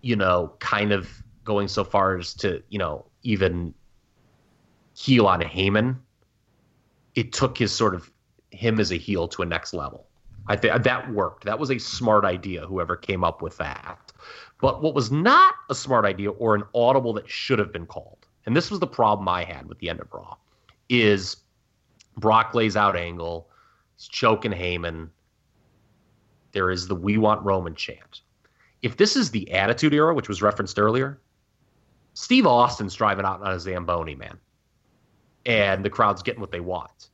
[0.00, 1.08] you know, kind of
[1.44, 3.74] going so far as to you know even
[4.94, 5.96] heel on Heyman,
[7.14, 8.10] it took his sort of
[8.50, 10.06] him as a heel to a next level.
[10.46, 11.44] I think that worked.
[11.44, 14.12] That was a smart idea, whoever came up with that.
[14.60, 18.26] But what was not a smart idea or an audible that should have been called,
[18.46, 20.36] and this was the problem I had with the end of Raw,
[20.88, 21.36] is
[22.18, 23.48] Brock lays out angle,
[23.96, 25.08] he's choking Heyman.
[26.52, 28.22] There is the "We Want Roman" chant.
[28.82, 31.20] If this is the Attitude Era, which was referenced earlier,
[32.14, 34.38] Steve Austin's driving out on a Zamboni, man
[35.48, 37.08] and the crowd's getting what they want.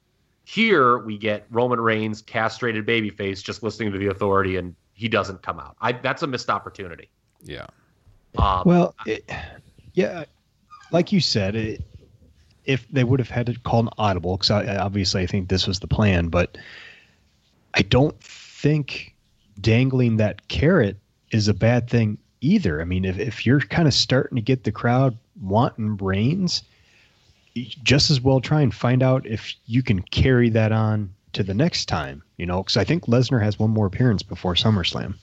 [0.44, 5.40] Here we get Roman Reigns, castrated babyface, just listening to the authority, and he doesn't
[5.40, 5.76] come out.
[5.80, 7.08] I, that's a missed opportunity.
[7.42, 7.66] Yeah.
[8.36, 9.30] Um, well, it,
[9.94, 10.24] yeah,
[10.90, 11.82] like you said, it,
[12.64, 15.80] if they would have had to call an audible, because obviously I think this was
[15.80, 16.56] the plan, but
[17.74, 19.14] I don't think
[19.60, 20.96] dangling that carrot
[21.30, 22.80] is a bad thing either.
[22.80, 26.62] I mean, if, if you're kind of starting to get the crowd wanting Reigns,
[27.54, 31.54] just as well try and find out if you can carry that on to the
[31.54, 35.14] next time, you know, because I think Lesnar has one more appearance before SummerSlam.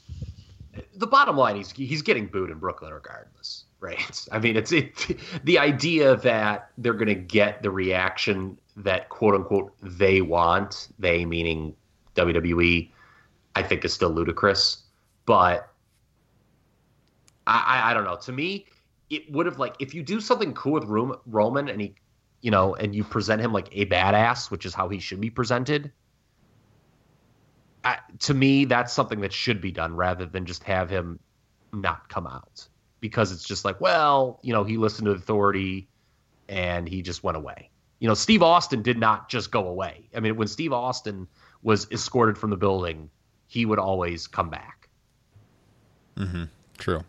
[0.95, 4.27] The bottom line is he's getting booed in Brooklyn regardless, right?
[4.31, 9.35] I mean, it's it, the idea that they're going to get the reaction that quote
[9.35, 11.75] unquote they want, they meaning
[12.15, 12.89] WWE,
[13.55, 14.83] I think is still ludicrous.
[15.25, 15.67] But
[17.45, 18.15] I, I, I don't know.
[18.17, 18.67] To me,
[19.09, 21.95] it would have like if you do something cool with Roman and he
[22.41, 25.29] you know, and you present him like a badass, which is how he should be
[25.29, 25.91] presented.
[28.17, 31.19] to me, that's something that should be done rather than just have him
[31.71, 32.67] not come out
[33.01, 35.89] because it's just like, well, you know, he listened to authority
[36.47, 37.69] and he just went away.
[37.99, 40.07] You know, Steve Austin did not just go away.
[40.15, 41.27] I mean, when Steve Austin
[41.61, 43.09] was escorted from the building,
[43.47, 44.87] he would always come back.
[46.15, 46.43] Mm-hmm.
[46.77, 47.03] True.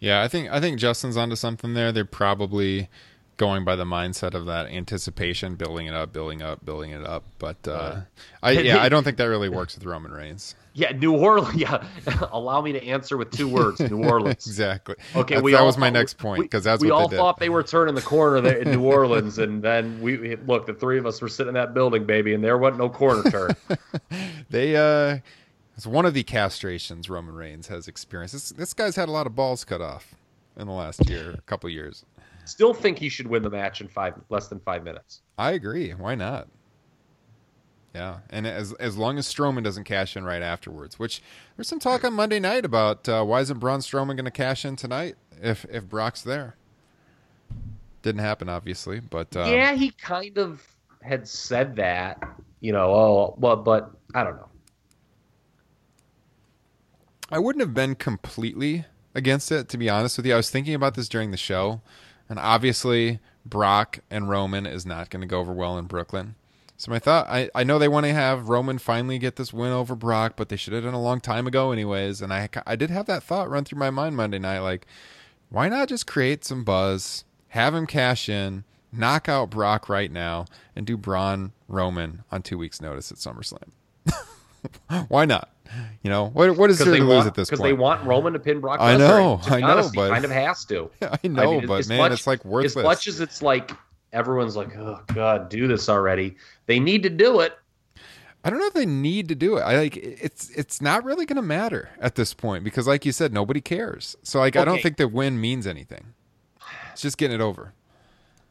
[0.00, 1.90] Yeah, I think I think Justin's onto something there.
[1.90, 2.88] They're probably
[3.38, 7.24] going by the mindset of that anticipation, building it up, building up, building it up.
[7.38, 8.00] But uh,
[8.42, 10.54] I yeah, I don't think that really works with Roman Reigns.
[10.74, 11.54] Yeah, New Orleans.
[11.58, 11.84] Yeah,
[12.32, 14.34] allow me to answer with two words: New Orleans.
[14.46, 14.96] exactly.
[15.16, 17.48] Okay, that all was my next point because that's we what all they thought they
[17.48, 20.66] were turning the corner there in New Orleans, and then we look.
[20.66, 23.28] The three of us were sitting in that building, baby, and there wasn't no corner
[23.30, 23.56] turn.
[24.50, 25.18] they uh,
[25.76, 28.34] it's one of the castrations Roman Reigns has experienced.
[28.34, 30.14] This this guy's had a lot of balls cut off
[30.56, 32.04] in the last year, a couple years.
[32.48, 35.22] Still think he should win the match in five less than five minutes.
[35.36, 35.90] I agree.
[35.90, 36.48] Why not?
[37.94, 41.22] Yeah, and as as long as Strowman doesn't cash in right afterwards, which
[41.56, 44.64] there's some talk on Monday night about uh, why isn't Braun Strowman going to cash
[44.64, 46.56] in tonight if if Brock's there?
[48.02, 50.64] Didn't happen, obviously, but um, yeah, he kind of
[51.02, 52.22] had said that,
[52.60, 52.90] you know.
[52.90, 54.48] Oh, well, but I don't know.
[57.30, 60.34] I wouldn't have been completely against it, to be honest with you.
[60.34, 61.80] I was thinking about this during the show.
[62.28, 66.34] And obviously, Brock and Roman is not going to go over well in Brooklyn.
[66.76, 69.72] So my thought, I, I know they want to have Roman finally get this win
[69.72, 72.22] over Brock, but they should have done a long time ago, anyways.
[72.22, 74.86] And I I did have that thought run through my mind Monday night, like,
[75.48, 78.62] why not just create some buzz, have him cash in,
[78.92, 83.70] knock out Brock right now, and do Braun Roman on two weeks' notice at SummerSlam?
[85.08, 85.50] why not?
[86.02, 86.56] You know what?
[86.56, 87.58] What is there to lose at this point?
[87.58, 88.80] Because they want Roman to pin Brock.
[88.80, 88.82] Lesnar.
[88.82, 90.90] I know, I know, honest, but kind of has to.
[91.02, 92.76] I know, I mean, but man, much, it's like worthless.
[92.76, 93.70] As much as it's like
[94.12, 97.58] everyone's like, "Oh God, do this already." They need to do it.
[98.44, 99.60] I don't know if they need to do it.
[99.60, 103.12] I like it's it's not really going to matter at this point because, like you
[103.12, 104.16] said, nobody cares.
[104.22, 104.62] So like, okay.
[104.62, 106.14] I don't think the win means anything.
[106.92, 107.74] It's just getting it over.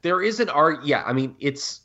[0.02, 0.86] There is an art.
[0.86, 1.82] Yeah, I mean, it's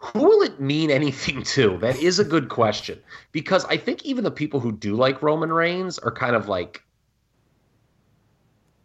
[0.00, 1.78] who will it mean anything to?
[1.78, 2.98] That is a good question
[3.32, 6.82] because I think even the people who do like Roman Reigns are kind of like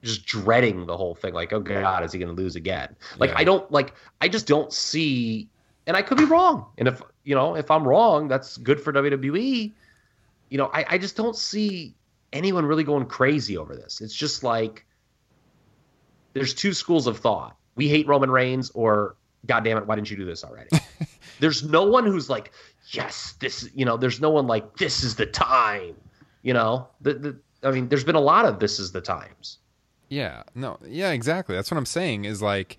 [0.04, 1.34] just dreading the whole thing.
[1.34, 2.96] Like, oh god, is he going to lose again?
[3.18, 3.40] Like, Yeah.
[3.40, 3.94] I don't like.
[4.22, 5.50] I just don't see,
[5.88, 6.66] and I could be wrong.
[6.78, 9.74] And if you know, if I'm wrong, that's good for WWE.
[10.50, 11.96] You know, I, I just don't see
[12.32, 14.02] anyone really going crazy over this.
[14.02, 14.86] It's just like
[16.34, 17.56] there's two schools of thought.
[17.76, 20.70] We hate Roman Reigns, or God damn it, why didn't you do this already?
[21.40, 22.52] there's no one who's like,
[22.92, 23.70] yes, this.
[23.76, 25.96] You know, there's no one like this is the time.
[26.44, 29.60] You know, the, the I mean, there's been a lot of this is the times.
[30.10, 31.56] Yeah, no, yeah, exactly.
[31.56, 32.26] That's what I'm saying.
[32.26, 32.78] Is like,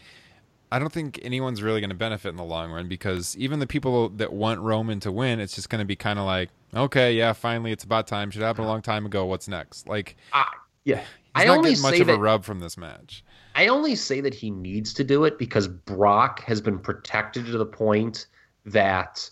[0.71, 3.67] I don't think anyone's really going to benefit in the long run because even the
[3.67, 7.13] people that want Roman to win, it's just going to be kind of like, okay,
[7.13, 8.31] yeah, finally, it's about time.
[8.31, 9.25] Should happen a long time ago.
[9.27, 9.89] What's next?
[9.89, 10.47] Like, I,
[10.85, 11.03] yeah,
[11.37, 13.25] he's I not only getting much say of a that rub from this match.
[13.55, 17.59] I only say that he needs to do it because Brock has been protected to
[17.59, 18.27] the point
[18.67, 19.31] that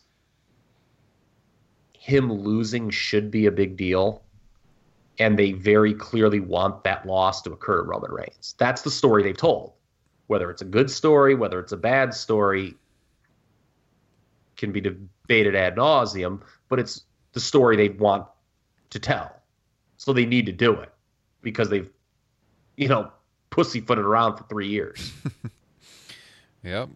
[1.92, 4.22] him losing should be a big deal.
[5.18, 8.54] And they very clearly want that loss to occur to Roman Reigns.
[8.58, 9.72] That's the story they've told.
[10.26, 12.74] Whether it's a good story, whether it's a bad story,
[14.56, 18.26] can be debated ad nauseum, but it's the story they want
[18.90, 19.42] to tell.
[19.96, 20.92] So they need to do it
[21.42, 21.88] because they've,
[22.76, 23.10] you know,
[23.50, 25.12] pussyfooted around for three years.
[26.64, 26.88] Yep.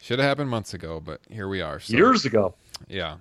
[0.00, 1.78] Should have happened months ago, but here we are.
[1.80, 2.54] So, years ago.
[2.88, 3.16] Yeah.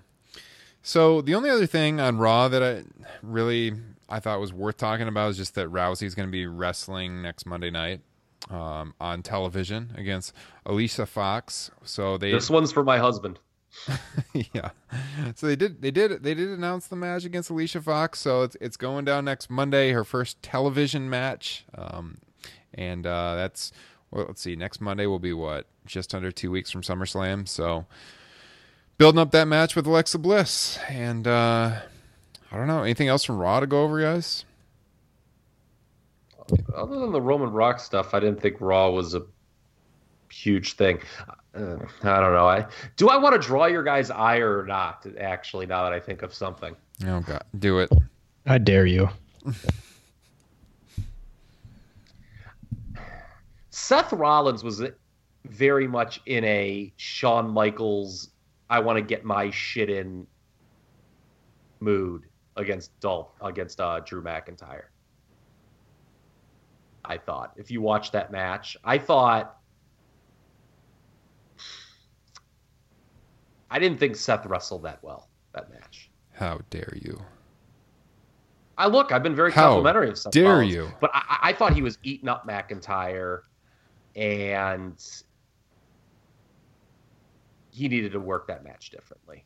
[0.82, 2.84] So the only other thing on Raw that I
[3.22, 3.74] really
[4.10, 7.46] I thought was worth talking about is just that Rousey's going to be wrestling next
[7.46, 8.02] Monday night
[8.50, 10.34] um, on television against
[10.66, 11.72] Alicia Fox.
[11.84, 13.40] So they This one's for my husband.
[14.34, 14.70] yeah.
[15.36, 18.20] So they did they did they did announce the match against Alicia Fox.
[18.20, 21.66] So it's it's going down next Monday, her first television match.
[21.76, 22.18] Um,
[22.74, 23.72] and uh, that's
[24.12, 27.48] well, let's see, next Monday will be what just under two weeks from SummerSlam.
[27.48, 27.86] So
[28.98, 31.80] building up that match with Alexa Bliss, and uh,
[32.52, 34.46] I don't know anything else from Raw to go over, guys.
[36.76, 39.24] Other than the Roman Rock stuff, I didn't think Raw was a
[40.30, 41.00] huge thing.
[41.56, 42.48] Uh, I don't know.
[42.48, 45.06] I do I want to draw your guys' ire or not?
[45.20, 47.92] Actually, now that I think of something, Oh God, do it.
[48.46, 49.10] I dare you.
[53.70, 54.82] Seth Rollins was
[55.46, 58.30] very much in a Shawn Michaels,
[58.70, 60.26] I want to get my shit in
[61.80, 62.24] mood
[62.56, 64.86] against Dolph against uh, Drew McIntyre.
[67.06, 69.58] I thought if you watch that match, I thought
[73.74, 76.12] I didn't think Seth wrestled that well that match.
[76.32, 77.20] How dare you?
[78.78, 80.92] I look, I've been very How complimentary of Seth dare Rollins, you.
[81.02, 83.42] but I, I thought he was eating up McIntyre,
[84.16, 84.96] and
[87.72, 89.44] he needed to work that match differently.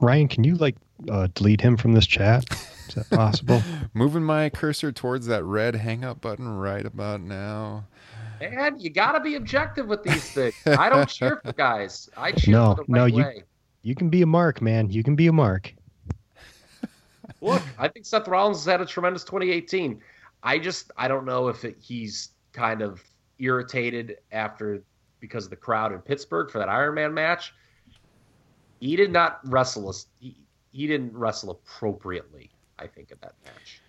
[0.00, 0.76] Ryan, can you like
[1.10, 2.44] uh, delete him from this chat?
[2.88, 3.62] Is that possible?
[3.94, 7.86] Moving my cursor towards that red hang up button right about now.
[8.40, 10.54] And you got to be objective with these things.
[10.66, 12.10] I don't cheer for guys.
[12.16, 13.42] I cheer No, for the no, right you- way.
[13.86, 14.90] You can be a mark, man.
[14.90, 15.72] You can be a mark.
[17.40, 20.00] Look, I think Seth Rollins has had a tremendous 2018.
[20.42, 23.00] I just I don't know if it, he's kind of
[23.38, 24.82] irritated after
[25.20, 27.54] because of the crowd in Pittsburgh for that Iron Man match.
[28.80, 30.06] He did not wrestle us.
[30.18, 30.36] He,
[30.72, 32.50] he didn't wrestle appropriately.
[32.80, 33.80] I think at that match.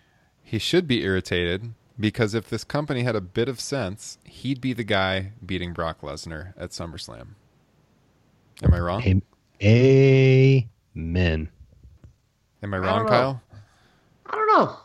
[0.44, 4.74] He should be irritated because if this company had a bit of sense, he'd be
[4.74, 7.30] the guy beating Brock Lesnar at SummerSlam.
[8.62, 9.02] Am I wrong?
[9.02, 9.24] Am-
[9.64, 11.50] Amen.
[12.64, 13.08] Am I I wrong, don't.
[13.08, 13.42] Kyle?
[14.26, 14.76] I don't know.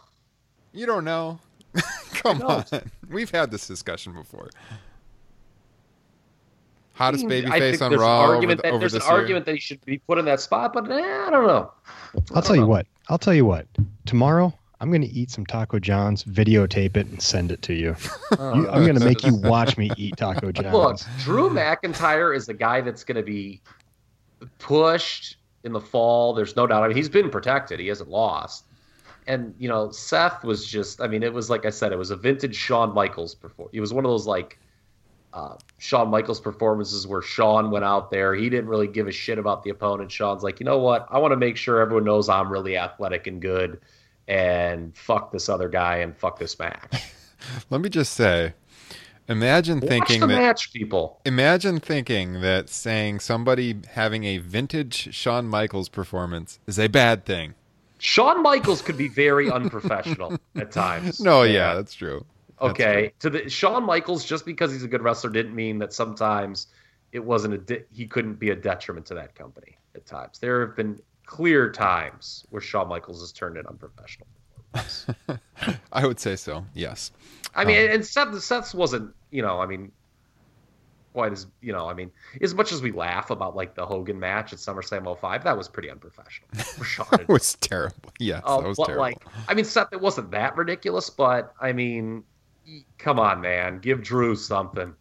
[0.72, 1.38] You don't know.
[2.14, 2.64] Come on.
[2.70, 2.84] don't.
[3.10, 4.48] We've had this discussion before.
[6.94, 8.98] Hottest I babyface think on there's Raw an over, argument the, that over there's an
[9.00, 9.16] this year.
[9.18, 10.94] argument that he should be put in that spot, but eh,
[11.26, 11.72] I don't know.
[12.34, 12.86] I'll tell you what.
[13.08, 13.66] I'll tell you what.
[14.04, 17.96] Tomorrow, I'm going to eat some Taco John's, videotape it, and send it to you.
[18.32, 20.72] You- I'm going to make you watch me eat Taco John's.
[20.74, 23.60] Look, Drew McIntyre is the guy that's going to be
[24.58, 26.32] pushed in the fall.
[26.34, 26.82] There's no doubt.
[26.82, 27.80] I mean, he's been protected.
[27.80, 28.64] He hasn't lost.
[29.26, 31.00] And you know, Seth was just.
[31.00, 33.74] I mean, it was like I said, it was a vintage Shawn Michaels performance.
[33.74, 34.58] It was one of those like
[35.32, 38.34] uh, Shawn Michaels performances where Shawn went out there.
[38.34, 40.10] He didn't really give a shit about the opponent.
[40.10, 41.06] Shawn's like, you know what?
[41.10, 43.80] I want to make sure everyone knows I'm really athletic and good.
[44.28, 47.02] And fuck this other guy and fuck this match.
[47.70, 48.54] Let me just say,
[49.28, 51.20] imagine Watch thinking the that match, people.
[51.24, 57.54] imagine thinking that saying somebody having a vintage Shawn Michaels performance is a bad thing.
[57.98, 61.20] Shawn Michaels could be very unprofessional at times.
[61.20, 62.24] No, yeah, that's true.
[62.60, 63.12] That's Okay.
[63.20, 66.68] To the Shawn Michaels, just because he's a good wrestler, didn't mean that sometimes
[67.12, 69.78] it wasn't a de- he couldn't be a detriment to that company.
[69.94, 74.26] At times, there have been clear times where Shawn Michaels has turned it unprofessional.
[75.92, 76.64] I would say so.
[76.74, 77.12] Yes.
[77.54, 77.94] I mean, Oh.
[77.94, 79.92] and Seth, Seth's wasn't, you know, I mean,
[81.12, 84.18] quite as, you know, I mean, as much as we laugh about like the Hogan
[84.18, 86.48] match at SummerSlam 05, that was pretty unprofessional.
[87.20, 88.10] It was terrible.
[88.18, 89.02] Yes, Oh, that was but terrible.
[89.02, 92.24] like, I mean, Seth, it wasn't that ridiculous, but I mean,
[92.98, 94.94] come on, man, give Drew something.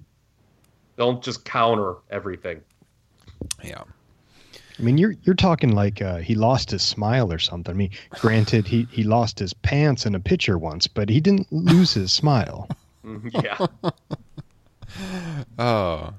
[0.97, 2.59] Don't just counter everything.
[3.63, 3.83] yeah.
[4.81, 7.71] I mean, you're you're talking like uh, he lost his smile or something.
[7.71, 11.47] I mean, granted, he he lost his pants in a picture once, but he didn't
[11.51, 12.67] lose his smile.
[13.05, 13.91] Mhm, Yeah,
[15.57, 16.13] Oh,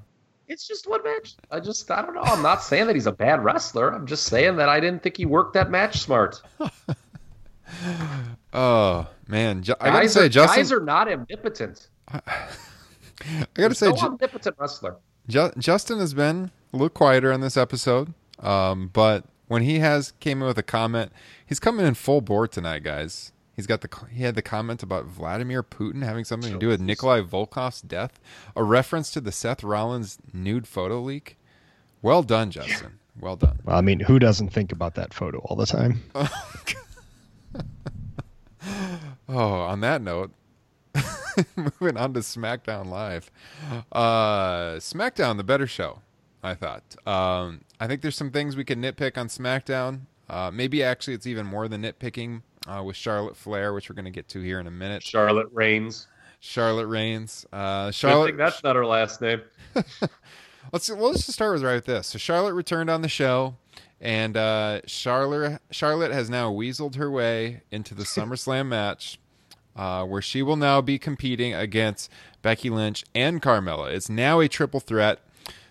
[0.49, 1.35] it's just one match.
[1.49, 2.21] I just, I don't know.
[2.23, 3.93] I'm not saying that he's a bad wrestler.
[3.93, 6.41] I'm just saying that I didn't think he worked that match smart.
[8.53, 9.63] oh man.
[9.63, 10.59] Ju- I gotta Guys, say, are, Justin.
[10.59, 11.87] guys are not omnipotent.
[12.09, 12.21] I
[13.53, 14.97] gotta say, no Ju- omnipotent wrestler.
[15.27, 20.13] Ju- Justin has been a little quieter on this episode, um, but when he has
[20.19, 21.11] came in with a comment,
[21.45, 23.31] he's coming in full bore tonight, guys.
[23.55, 26.81] He's got the he had the comment about Vladimir Putin having something to do with
[26.81, 28.19] Nikolai Volkov's death,
[28.55, 31.37] a reference to the Seth Rollins nude photo leak.
[32.01, 32.99] Well done, Justin.
[33.19, 33.59] Well done.
[33.63, 36.01] Well, I mean, who doesn't think about that photo all the time?
[39.27, 40.31] Oh, on that note,
[41.55, 43.31] moving on to SmackDown Live.
[43.91, 46.01] Uh, SmackDown, the better show,
[46.43, 46.83] I thought.
[47.07, 50.03] Um, I think there's some things we can nitpick on SmackDown.
[50.29, 54.05] Uh, maybe actually it's even more than nitpicking uh, with Charlotte Flair, which we're going
[54.05, 55.03] to get to here in a minute.
[55.03, 56.07] Charlotte Reigns.
[56.39, 57.45] Charlotte Reigns.
[57.51, 57.57] Uh,
[57.87, 58.27] I Charlotte.
[58.27, 59.41] think that's not her last name.
[60.71, 62.07] Let's well, let's just start with right with this.
[62.07, 63.57] So Charlotte returned on the show,
[63.99, 69.19] and uh, Charlotte Charlotte has now weaseled her way into the SummerSlam match,
[69.75, 72.09] uh, where she will now be competing against
[72.41, 73.91] Becky Lynch and Carmella.
[73.91, 75.19] It's now a triple threat.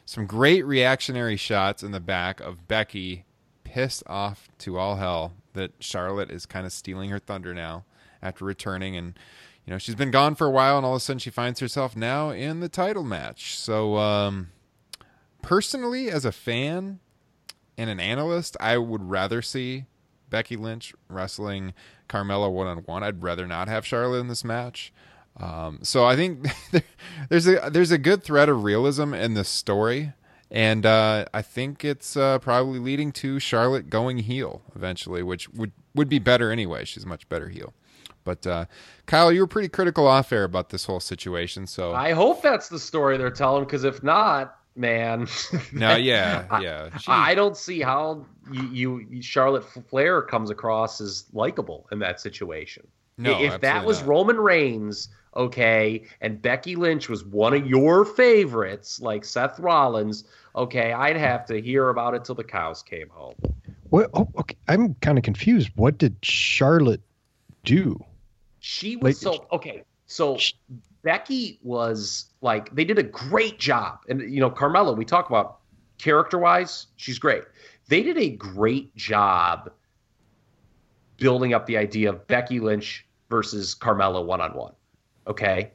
[0.05, 3.25] Some great reactionary shots in the back of Becky,
[3.65, 7.85] pissed off to all hell that Charlotte is kind of stealing her thunder now
[8.23, 9.19] after returning and.
[9.65, 11.61] You know, she's been gone for a while, and all of a sudden she finds
[11.61, 13.57] herself now in the title match.
[13.57, 14.51] So, um,
[15.41, 16.99] personally, as a fan
[17.79, 19.85] and an analyst, I would rather see
[20.31, 21.75] Becky Lynch wrestling
[22.09, 23.05] Carmella one on one.
[23.05, 24.93] I'd rather not have Charlotte in this match.
[25.39, 26.47] Um, so I think
[27.29, 30.13] there's a there's a good thread of realism in this story,
[30.51, 35.73] and uh, I think it's uh, probably leading to Charlotte going heel eventually, which would
[35.95, 36.85] would be better anyway.
[36.85, 37.73] She's a much better heel.
[38.25, 38.67] But uh,
[39.07, 41.67] Kyle, you were pretty critical off air about this whole situation.
[41.67, 45.27] So I hope that's the story they're telling, because if not, man.
[45.73, 46.99] no, yeah, I- yeah.
[46.99, 52.21] She- I don't see how you, you Charlotte Flair comes across as likable in that
[52.21, 52.87] situation.
[53.19, 54.09] No, if that was not.
[54.09, 60.25] Roman Reigns, okay, and Becky Lynch was one of your favorites, like Seth Rollins,
[60.55, 63.35] okay, I'd have to hear about it till the cows came home.
[63.91, 64.11] What?
[64.15, 64.57] Oh, okay.
[64.69, 65.71] I'm kind of confused.
[65.77, 67.03] What did Charlotte
[67.65, 68.03] do?
[68.61, 69.83] She was Like- so okay.
[70.07, 70.39] So
[71.03, 74.97] Becky was like they did a great job, and you know Carmella.
[74.97, 75.59] We talk about
[75.99, 77.45] character wise, she's great.
[77.89, 79.71] They did a great job
[81.17, 84.73] building up the idea of Becky Lynch versus Carmella one on one.
[85.27, 85.73] Okay,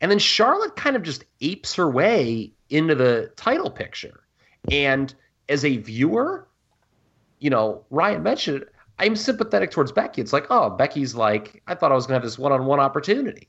[0.00, 4.24] and then Charlotte kind of just apes her way into the title picture,
[4.70, 5.14] and
[5.48, 6.48] as a viewer,
[7.38, 8.72] you know Ryan mentioned it.
[8.98, 10.22] I'm sympathetic towards Becky.
[10.22, 12.64] It's like, oh, Becky's like, I thought I was going to have this one on
[12.64, 13.48] one opportunity.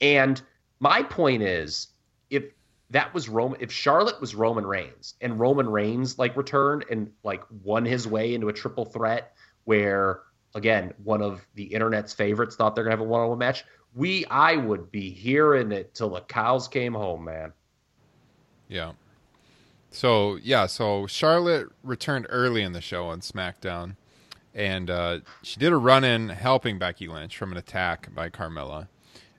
[0.00, 0.40] And
[0.80, 1.88] my point is,
[2.28, 2.44] if
[2.90, 7.42] that was Roman, if Charlotte was Roman Reigns and Roman Reigns like returned and like
[7.64, 9.32] won his way into a triple threat
[9.64, 10.20] where,
[10.54, 13.38] again, one of the internet's favorites thought they're going to have a one on one
[13.38, 13.64] match,
[13.98, 17.52] we, I would be hearing it till the cows came home, man.
[18.68, 18.92] Yeah.
[19.90, 23.96] So yeah, so Charlotte returned early in the show on SmackDown,
[24.54, 28.86] and uh, she did a run in helping Becky Lynch from an attack by Carmella,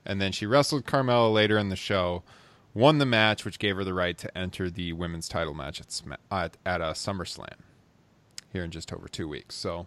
[0.04, 2.22] and then she wrestled Carmella later in the show,
[2.74, 5.90] won the match, which gave her the right to enter the women's title match at
[5.90, 7.56] Sma- at, at uh, SummerSlam
[8.52, 9.54] here in just over two weeks.
[9.54, 9.86] So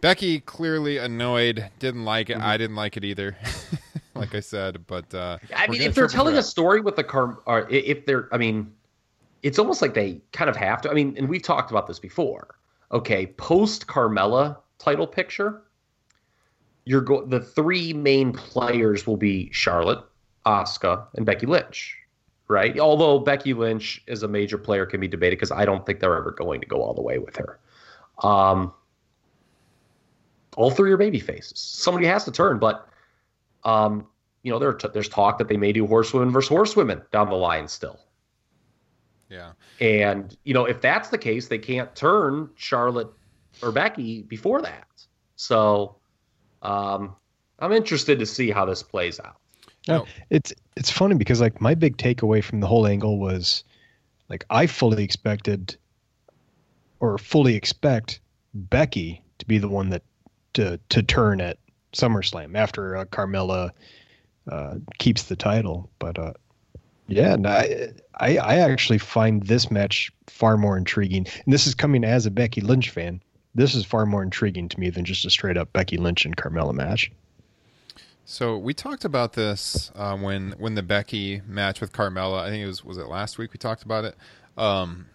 [0.00, 2.38] Becky clearly annoyed, didn't like it.
[2.38, 3.36] I didn't like it either,
[4.14, 4.86] like I said.
[4.86, 8.06] But uh, I mean, if they're triple telling a story with the car, or if
[8.06, 8.72] they're, I mean,
[9.42, 10.90] it's almost like they kind of have to.
[10.90, 12.56] I mean, and we've talked about this before.
[12.92, 15.62] Okay, post Carmella title picture,
[16.84, 20.04] you're go- the three main players will be Charlotte,
[20.44, 21.96] Asuka, and Becky Lynch,
[22.48, 22.78] right?
[22.78, 26.16] Although Becky Lynch is a major player can be debated because I don't think they're
[26.16, 27.58] ever going to go all the way with her.
[28.22, 28.72] Um,
[30.56, 31.58] all three are baby faces.
[31.58, 32.88] Somebody has to turn, but
[33.64, 34.06] um,
[34.42, 37.68] you know, there, there's talk that they may do horsewomen versus horsewomen down the line
[37.68, 37.98] still.
[39.28, 39.52] yeah.
[39.80, 43.08] And you know, if that's the case, they can't turn Charlotte
[43.62, 44.86] or Becky before that.
[45.36, 45.96] So,
[46.62, 47.14] um,
[47.58, 49.36] I'm interested to see how this plays out.
[49.88, 50.06] Yeah, No.
[50.30, 53.64] it's it's funny because like my big takeaway from the whole angle was
[54.28, 55.76] like I fully expected
[57.00, 58.20] or fully expect
[58.54, 60.02] Becky to be the one that
[60.56, 61.58] to to turn at
[61.92, 63.70] SummerSlam after uh, Carmella
[64.50, 66.32] uh, keeps the title, but uh,
[67.08, 71.26] yeah, I, I I actually find this match far more intriguing.
[71.44, 73.22] And this is coming as a Becky Lynch fan.
[73.54, 76.36] This is far more intriguing to me than just a straight up Becky Lynch and
[76.36, 77.10] Carmella match.
[78.24, 82.40] So we talked about this uh, when when the Becky match with Carmella.
[82.40, 84.16] I think it was was it last week we talked about it.
[84.56, 85.06] Um,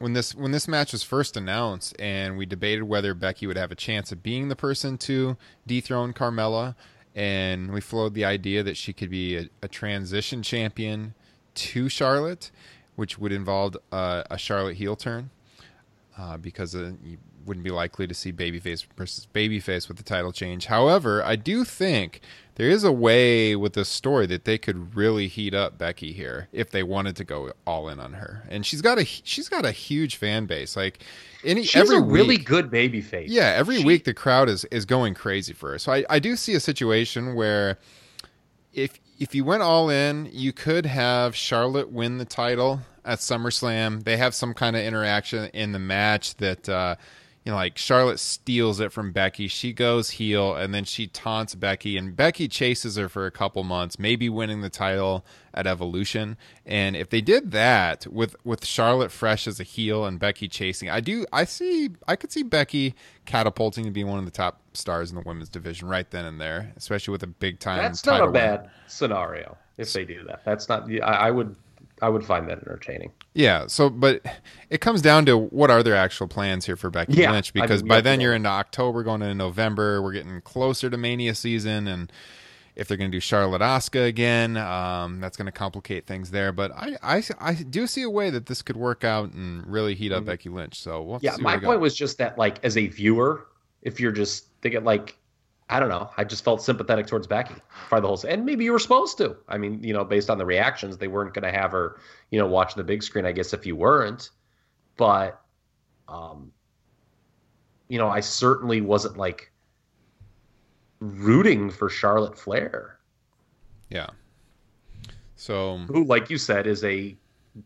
[0.00, 3.70] when this when this match was first announced, and we debated whether Becky would have
[3.70, 5.36] a chance of being the person to
[5.66, 6.74] dethrone Carmella,
[7.14, 11.14] and we floated the idea that she could be a, a transition champion
[11.54, 12.50] to Charlotte,
[12.96, 15.28] which would involve uh, a Charlotte heel turn
[16.18, 20.32] uh, because uh, you wouldn't be likely to see babyface versus babyface with the title
[20.32, 20.66] change.
[20.66, 22.22] However, I do think
[22.60, 26.46] there is a way with this story that they could really heat up Becky here
[26.52, 28.44] if they wanted to go all in on her.
[28.50, 30.76] And she's got a she's got a huge fan base.
[30.76, 31.02] Like
[31.42, 33.30] any She's every a really good baby face.
[33.30, 35.78] yeah, every She- week the crowd is is going crazy for her.
[35.78, 37.78] So I, I do see a situation where
[38.74, 44.04] if if you went all in, you could have Charlotte win the title at SummerSlam.
[44.04, 46.96] They have some kind of interaction in the match that uh
[47.44, 49.48] you know, like Charlotte steals it from Becky.
[49.48, 53.64] She goes heel and then she taunts Becky and Becky chases her for a couple
[53.64, 55.24] months, maybe winning the title
[55.54, 56.36] at Evolution.
[56.66, 60.90] And if they did that with with Charlotte fresh as a heel and Becky chasing,
[60.90, 64.60] I do I see I could see Becky catapulting to be one of the top
[64.74, 68.04] stars in the women's division right then and there, especially with a big time That's
[68.04, 68.32] not a win.
[68.34, 70.44] bad scenario if they do that.
[70.44, 70.90] That's not.
[70.90, 71.56] I, I would.
[72.02, 73.12] I would find that entertaining.
[73.34, 73.66] Yeah.
[73.66, 74.24] So, but
[74.70, 77.52] it comes down to what are their actual plans here for Becky Yeah, Lynch?
[77.54, 80.02] I mean, Because by then you're into October, going into November.
[80.02, 82.10] We're getting closer to Mania season, and
[82.76, 86.52] if they're going to do Charlotte Asuka again, um, that's going to complicate things there.
[86.52, 89.94] But I, I, I do see a way that this could work out and really
[89.94, 90.80] heat up Becky Lynch.
[90.80, 91.26] So we'll Mm-hmm.
[91.26, 93.46] Yeah, my point was just that, like, as a viewer,
[93.82, 95.16] if you're just thinking, like,
[95.70, 97.54] I don't know, I just felt sympathetic towards Becky
[97.88, 98.32] for the whole, thing.
[98.32, 99.36] and maybe you were supposed to.
[99.48, 102.00] I mean, you know, based on the reactions, they weren't going to have her,
[102.30, 103.24] you know, watching the big screen.
[103.24, 104.30] I guess if you weren't,
[104.96, 105.40] but,
[106.08, 106.50] um,
[107.88, 109.52] you know, I certainly wasn't like
[110.98, 112.98] rooting for Charlotte Flair,
[113.88, 114.08] Yeah.
[115.36, 117.16] So who, like you said, is a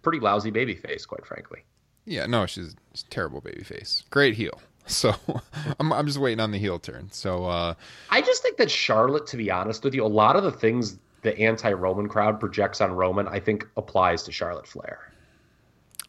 [0.03, 1.65] pretty lousy babyface, quite frankly.
[2.05, 4.05] yeah, no, she's, she's a terrible baby face.
[4.11, 4.61] Great heel.
[4.87, 5.15] So
[5.81, 7.09] I'm, I'm just waiting on the heel turn.
[7.11, 7.75] So uh,
[8.11, 10.99] I just think that Charlotte, to be honest with you, a lot of the things
[11.23, 15.11] the anti-Roman crowd projects on Roman, I think applies to Charlotte Flair.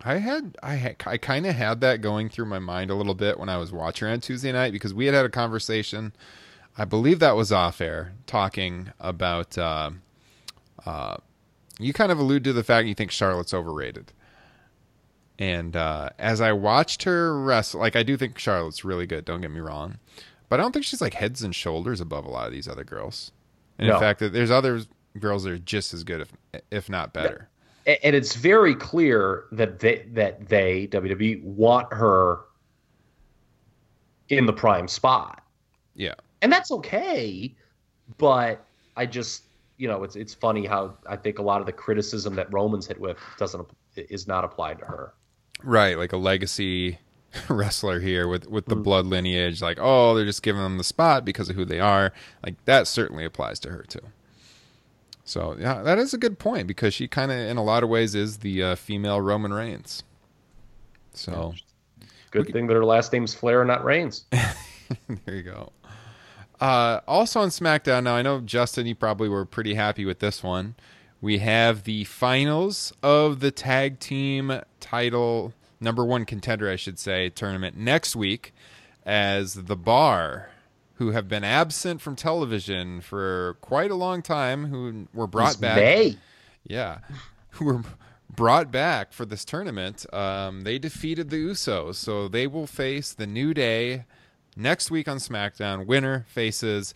[0.03, 3.15] I had I had, I kind of had that going through my mind a little
[3.15, 6.13] bit when I was watching on Tuesday night because we had had a conversation.
[6.77, 9.57] I believe that was off air talking about.
[9.57, 9.91] Uh,
[10.85, 11.17] uh,
[11.79, 14.11] you kind of allude to the fact you think Charlotte's overrated,
[15.39, 19.25] and uh, as I watched her wrestle, like I do think Charlotte's really good.
[19.25, 19.97] Don't get me wrong,
[20.49, 22.83] but I don't think she's like heads and shoulders above a lot of these other
[22.83, 23.31] girls.
[23.77, 23.95] And No.
[23.95, 24.81] in fact, that there's other
[25.19, 26.31] girls that are just as good, if
[26.71, 27.49] if not better.
[27.85, 32.39] And it's very clear that they that they WWE want her
[34.29, 35.43] in the prime spot.
[35.93, 36.15] Yeah.
[36.41, 37.53] And that's okay,
[38.17, 38.65] but
[38.95, 39.43] I just
[39.77, 42.87] you know, it's it's funny how I think a lot of the criticism that Roman's
[42.87, 45.13] hit with doesn't is not applied to her.
[45.63, 46.99] Right, like a legacy
[47.49, 49.61] wrestler here with with the blood lineage.
[49.61, 52.13] Like, oh, they're just giving them the spot because of who they are.
[52.43, 54.01] Like that certainly applies to her too.
[55.23, 57.89] So yeah, that is a good point because she kind of, in a lot of
[57.89, 60.03] ways, is the uh, female Roman Reigns.
[61.13, 61.55] So
[62.35, 64.25] Good thing that her last name's Flair and not Reigns.
[65.25, 65.71] there you go.
[66.59, 70.43] Uh, also on SmackDown now, I know Justin, you probably were pretty happy with this
[70.43, 70.75] one.
[71.25, 77.29] We have the finals of the tag team title number one contender, I should say,
[77.29, 78.53] tournament next week,
[79.07, 80.51] as the Bar,
[80.97, 85.61] who have been absent from television for quite a long time, who were brought It's
[85.61, 85.77] back.
[85.77, 86.17] May.
[86.63, 86.99] Yeah,
[87.49, 87.81] who were
[88.29, 90.05] brought back for this tournament.
[90.13, 94.05] Um, they defeated the Usos, so they will face the New Day
[94.55, 95.87] next week on SmackDown.
[95.87, 96.93] Winner faces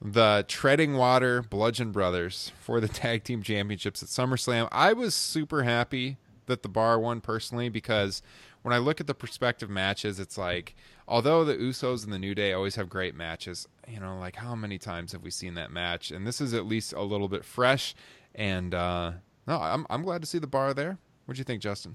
[0.00, 4.68] the Treading Water Bludgeon Brothers for the tag team championships at SummerSlam.
[4.72, 8.22] I was super happy that the bar won personally because
[8.62, 10.74] when I look at the prospective matches, it's like
[11.06, 14.54] although the Usos and the New Day always have great matches, you know, like how
[14.54, 16.10] many times have we seen that match?
[16.10, 17.94] And this is at least a little bit fresh.
[18.34, 19.12] And uh,
[19.46, 20.98] no, I'm I'm glad to see the bar there.
[21.26, 21.94] What do you think, Justin?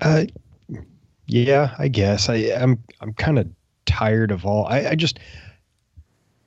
[0.00, 0.24] Uh,
[1.26, 2.82] yeah, I guess I, I'm.
[3.00, 3.48] I'm kind of
[3.86, 4.66] tired of all.
[4.66, 5.18] I, I just,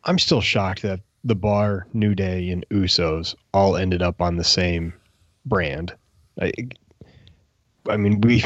[0.07, 4.43] I'm still shocked that the Bar, New Day, and Usos all ended up on the
[4.43, 4.93] same
[5.45, 5.93] brand.
[6.41, 6.51] I,
[7.89, 8.45] I mean, we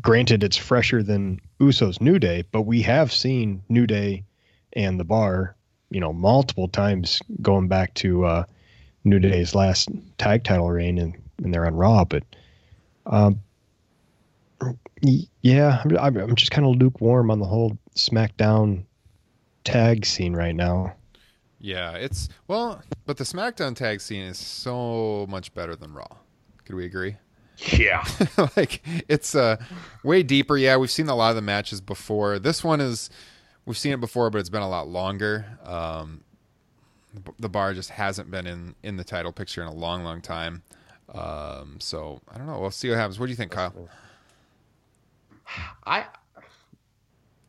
[0.00, 4.24] granted it's fresher than Usos New Day, but we have seen New Day
[4.72, 5.54] and the Bar,
[5.90, 8.44] you know, multiple times going back to uh,
[9.04, 12.04] New Day's last tag title reign, and, and they're on Raw.
[12.06, 12.22] But
[13.04, 13.38] um,
[15.42, 18.84] yeah, I'm, I'm just kind of lukewarm on the whole SmackDown
[19.64, 20.94] tag scene right now.
[21.62, 26.08] Yeah, it's well, but the SmackDown tag scene is so much better than Raw.
[26.64, 27.16] Could we agree?
[27.56, 28.04] Yeah.
[28.56, 29.56] like it's uh
[30.02, 30.56] way deeper.
[30.56, 32.40] Yeah, we've seen a lot of the matches before.
[32.40, 33.10] This one is
[33.64, 35.46] we've seen it before, but it's been a lot longer.
[35.64, 36.24] Um,
[37.38, 40.62] the- bar just hasn't been in in the title picture in a long, long time.
[41.14, 42.58] Um, so I don't know.
[42.58, 43.20] We'll see what happens.
[43.20, 43.88] What do you think, Kyle?
[45.86, 46.06] I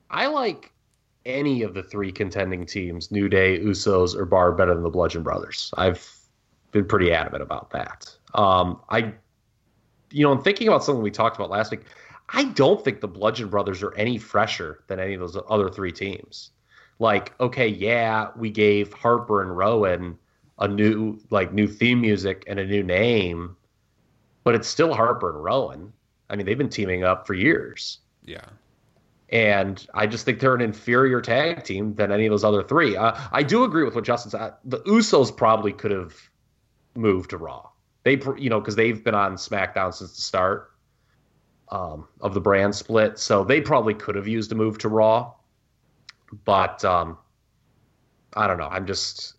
[0.10, 0.72] I like
[1.26, 5.24] any of the three contending teams, New Day, Usos, or Bar, better than the Bludgeon
[5.24, 5.74] Brothers.
[5.78, 6.10] I've
[6.72, 8.16] been pretty adamant about that.
[8.34, 9.14] Um, I,
[10.12, 11.82] you know, in thinking about something we talked about last week,
[12.30, 15.92] I don't think the Bludgeon Brothers are any fresher than any of those other three
[15.92, 16.52] teams.
[17.00, 20.18] Like, okay, yeah, we gave Harper and Rowan
[20.60, 23.56] a new like new theme music and a new name,
[24.44, 25.92] but it's still Harper and Rowan.
[26.30, 28.00] I mean, they've been teaming up for years.
[28.24, 28.46] Yeah.
[29.34, 32.96] And I just think they're an inferior tag team than any of those other three.
[32.96, 34.54] Uh, I do agree with what Justin said.
[34.64, 36.16] The Usos probably could have
[36.94, 37.68] moved to Raw.
[38.04, 40.74] They, you know, because they've been on SmackDown since the start
[41.70, 45.34] um, of the brand split, so they probably could have used a move to Raw.
[46.46, 47.18] But um,
[48.36, 48.68] I don't know.
[48.70, 49.34] I'm just.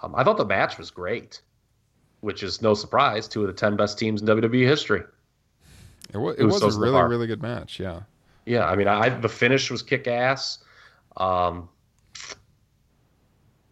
[0.00, 1.42] Um, I thought the match was great,
[2.20, 3.26] which is no surprise.
[3.26, 5.02] Two of the ten best teams in WWE history.
[6.12, 7.08] It, wa- it was Usos a really, bar.
[7.08, 7.80] really good match.
[7.80, 8.00] Yeah.
[8.44, 10.58] Yeah, I mean, I the finish was kick ass.
[11.16, 11.68] Um,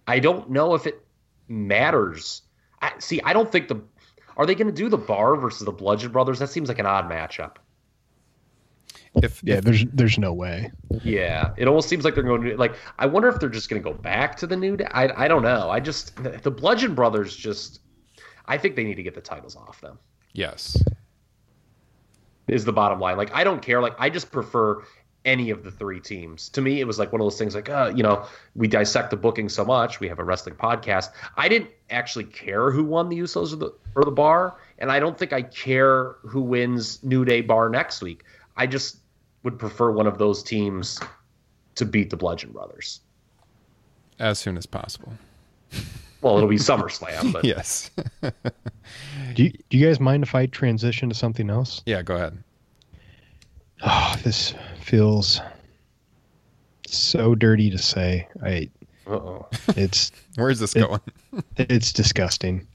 [0.06, 1.04] I don't know if it
[1.48, 2.42] matters.
[2.82, 3.80] I, see, I don't think the
[4.36, 6.38] are they going to do the Bar versus the Bludgeon Brothers?
[6.38, 7.56] That seems like an odd matchup.
[9.16, 10.70] If, Yeah, if- there's there's no way.
[11.02, 12.76] Yeah, it almost seems like they're going to like.
[12.98, 14.76] I wonder if they're just going to go back to the new.
[14.76, 14.86] Day.
[14.92, 15.68] I I don't know.
[15.68, 17.80] I just the, the Bludgeon Brothers just.
[18.46, 19.98] I think they need to get the titles off them.
[20.32, 20.76] yes.
[22.50, 23.16] Is the bottom line.
[23.16, 23.80] Like I don't care.
[23.80, 24.82] Like I just prefer
[25.24, 26.48] any of the three teams.
[26.50, 27.54] To me, it was like one of those things.
[27.54, 30.00] Like uh, you know, we dissect the booking so much.
[30.00, 31.10] We have a wrestling podcast.
[31.36, 35.00] I didn't actually care who won the Usos or the or the Bar, and I
[35.00, 38.24] don't think I care who wins New Day Bar next week.
[38.56, 38.98] I just
[39.42, 41.00] would prefer one of those teams
[41.76, 43.00] to beat the Bludgeon Brothers.
[44.18, 45.14] As soon as possible.
[46.20, 47.90] Well, it'll be SummerSlam, but Yes.
[49.34, 51.82] Do you, do you guys mind if I transition to something else?
[51.86, 52.42] yeah, go ahead.
[53.82, 55.40] Oh, this feels
[56.86, 58.28] so dirty to say.
[58.44, 58.68] I
[59.06, 59.48] uh-oh.
[59.76, 61.00] it's Where's this It- going?
[61.56, 62.66] it's disgusting.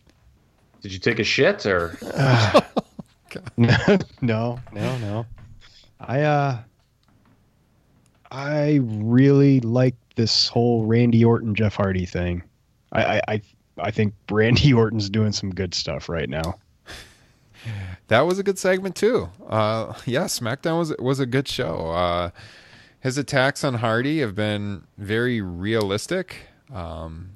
[0.82, 1.98] did you take a shit or?
[3.58, 3.76] no,
[4.22, 5.26] no, no, no.
[6.00, 6.60] I uh
[8.32, 12.42] I really like this whole Randy Orton Jeff Hardy thing.
[12.92, 13.42] I I I,
[13.78, 16.60] I think Randy Orton's doing some good stuff right now.
[18.08, 19.30] That was a good segment too.
[19.48, 21.90] Uh, yeah, SmackDown was was a good show.
[21.90, 22.30] Uh,
[23.00, 27.32] his attacks on Hardy have been very realistic, um,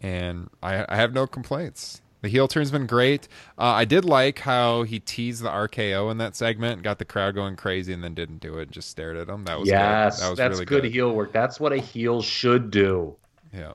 [0.00, 2.02] and I, I have no complaints.
[2.20, 3.28] The heel turn's been great.
[3.56, 7.36] Uh, I did like how he teased the RKO in that segment, got the crowd
[7.36, 8.62] going crazy, and then didn't do it.
[8.62, 9.44] and Just stared at him.
[9.44, 10.24] That was yes, Good.
[10.24, 10.92] That was that's really good, good.
[10.92, 11.32] heel work.
[11.32, 13.14] That's what a heel should do.
[13.54, 13.74] Yeah.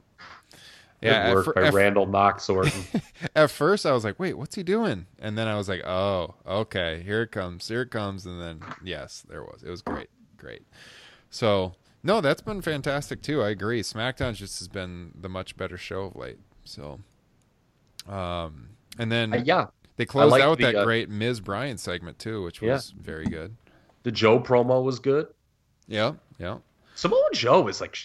[1.03, 1.27] Good Yeah.
[1.29, 2.83] At, work by at- Randall Knox Orton.
[3.35, 6.35] at first, I was like, "Wait, what's he doing?" And then I was like, "Oh,
[6.47, 9.63] okay, here it comes, here it comes." And then, yes, there was.
[9.63, 10.63] It was great, great.
[11.29, 11.73] So,
[12.03, 13.41] no, that's been fantastic too.
[13.41, 13.81] I agree.
[13.81, 16.39] SmackDown just has been the much better show of late.
[16.63, 16.99] So,
[18.07, 21.77] um, and then Uh, yeah, they closed out with the, that uh, great Miz Bryan
[21.77, 22.73] segment too, which Yeah.
[22.73, 23.55] was very good.
[24.03, 25.27] the Joe promo was good.
[25.87, 26.57] Yeah, yeah.
[26.95, 27.97] Samoa Joe is like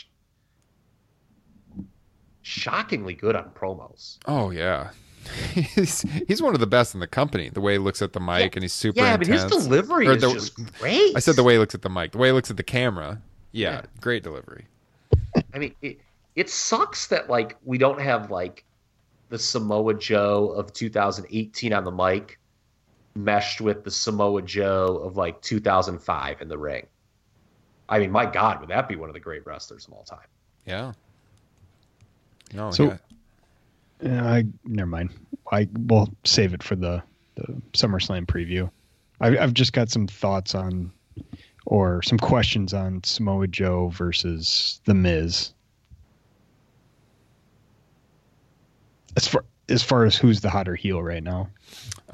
[2.48, 4.18] shockingly good on promos.
[4.26, 4.90] Oh yeah.
[5.52, 7.50] he's he's one of the best in the company.
[7.50, 10.22] The way he looks at the mic and he's super yeah, but his delivery is
[10.22, 11.14] just great.
[11.14, 12.62] I said the way he looks at the mic, the way he looks at the
[12.62, 13.20] camera.
[13.52, 13.82] Yeah, Yeah.
[14.00, 14.66] great delivery.
[15.52, 16.00] I mean, it,
[16.34, 18.64] it sucks that like we don't have like
[19.28, 22.38] the Samoa Joe of 2018 on the mic
[23.14, 26.86] meshed with the Samoa Joe of like 2005 in the ring.
[27.90, 30.26] I mean, my God, would that be one of the great wrestlers of all time?
[30.64, 30.92] Yeah.
[32.54, 32.98] No, So-
[34.02, 34.24] yeah.
[34.32, 35.10] I never mind.
[35.52, 37.02] I will save it for the
[37.36, 38.70] the SummerSlam preview.
[39.20, 40.92] I've, I've just got some thoughts on,
[41.66, 45.52] or some questions on Samoa Joe versus The Miz.
[49.16, 51.48] as far as far as who's the hotter heel right now.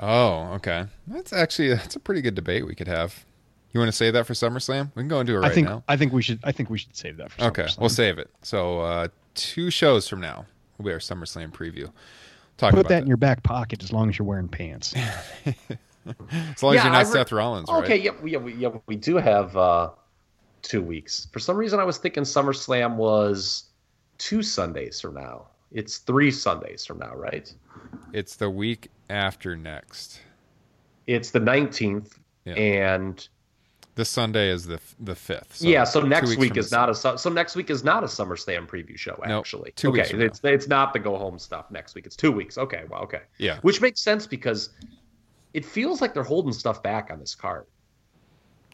[0.00, 0.86] Oh, okay.
[1.06, 3.24] That's actually that's a pretty good debate we could have.
[3.72, 4.92] You want to save that for SummerSlam?
[4.94, 5.82] We can go into it right I think now.
[5.88, 7.78] I think we should I think we should save that for Okay, SummerSlam.
[7.80, 8.30] we'll save it.
[8.42, 10.46] So uh, two shows from now
[10.78, 11.90] will be our SummerSlam preview.
[12.56, 14.94] Talk Put about that in your back pocket as long as you're wearing pants.
[15.46, 17.82] as long as you're not re- Seth Rollins, right?
[17.84, 19.90] Okay, yeah, we, yeah, we, yeah, we do have uh,
[20.62, 21.26] two weeks.
[21.32, 23.64] For some reason, I was thinking SummerSlam was
[24.18, 25.46] two Sundays from now.
[25.72, 27.52] It's three Sundays from now, right?
[28.12, 30.20] It's the week after next.
[31.06, 32.54] It's the 19th, Yeah.
[32.54, 33.28] and
[33.96, 35.62] This Sunday is the the fifth.
[35.62, 38.34] yeah, so next week is not a Su- so next week is not a summer
[38.36, 39.16] SummerSlam preview show.
[39.26, 40.24] Nope, Actually, two okay, weeks from now.
[40.26, 42.04] it's it's not the go home stuff next week.
[42.06, 42.58] It's two weeks.
[42.58, 43.58] Okay, well, okay, Yeah.
[43.62, 44.70] which makes sense because
[45.52, 47.66] it feels like they're holding stuff back on this card.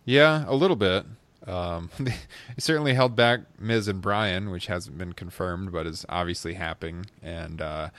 [0.06, 1.04] Yeah, a little bit.
[1.46, 2.14] Um, they
[2.58, 7.06] certainly held back Miz and Bryan, which hasn't been confirmed, but is obviously happening.
[7.22, 7.90] And uh,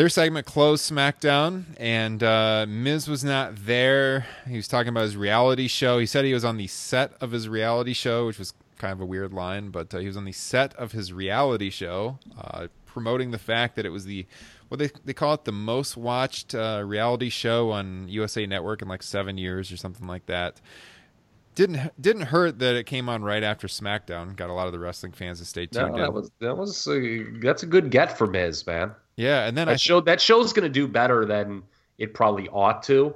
[0.00, 4.24] their segment closed SmackDown, and uh, Miz was not there.
[4.48, 5.98] He was talking about his reality show.
[5.98, 9.02] He said he was on the set of his reality show, which was kind of
[9.02, 12.68] a weird line, but uh, he was on the set of his reality show, uh,
[12.86, 14.24] promoting the fact that it was the
[14.68, 18.88] what they they call it the most watched uh, reality show on USA Network in
[18.88, 20.62] like seven years or something like that
[21.54, 24.34] didn't didn't hurt that it came on right after SmackDown.
[24.34, 26.00] Got a lot of the wrestling fans to stay tuned No, in.
[26.00, 28.92] that was that was a, that's a good get for Miz, man.
[29.20, 31.62] Yeah, and then I That show that show's going to do better than
[31.98, 33.14] it probably ought to,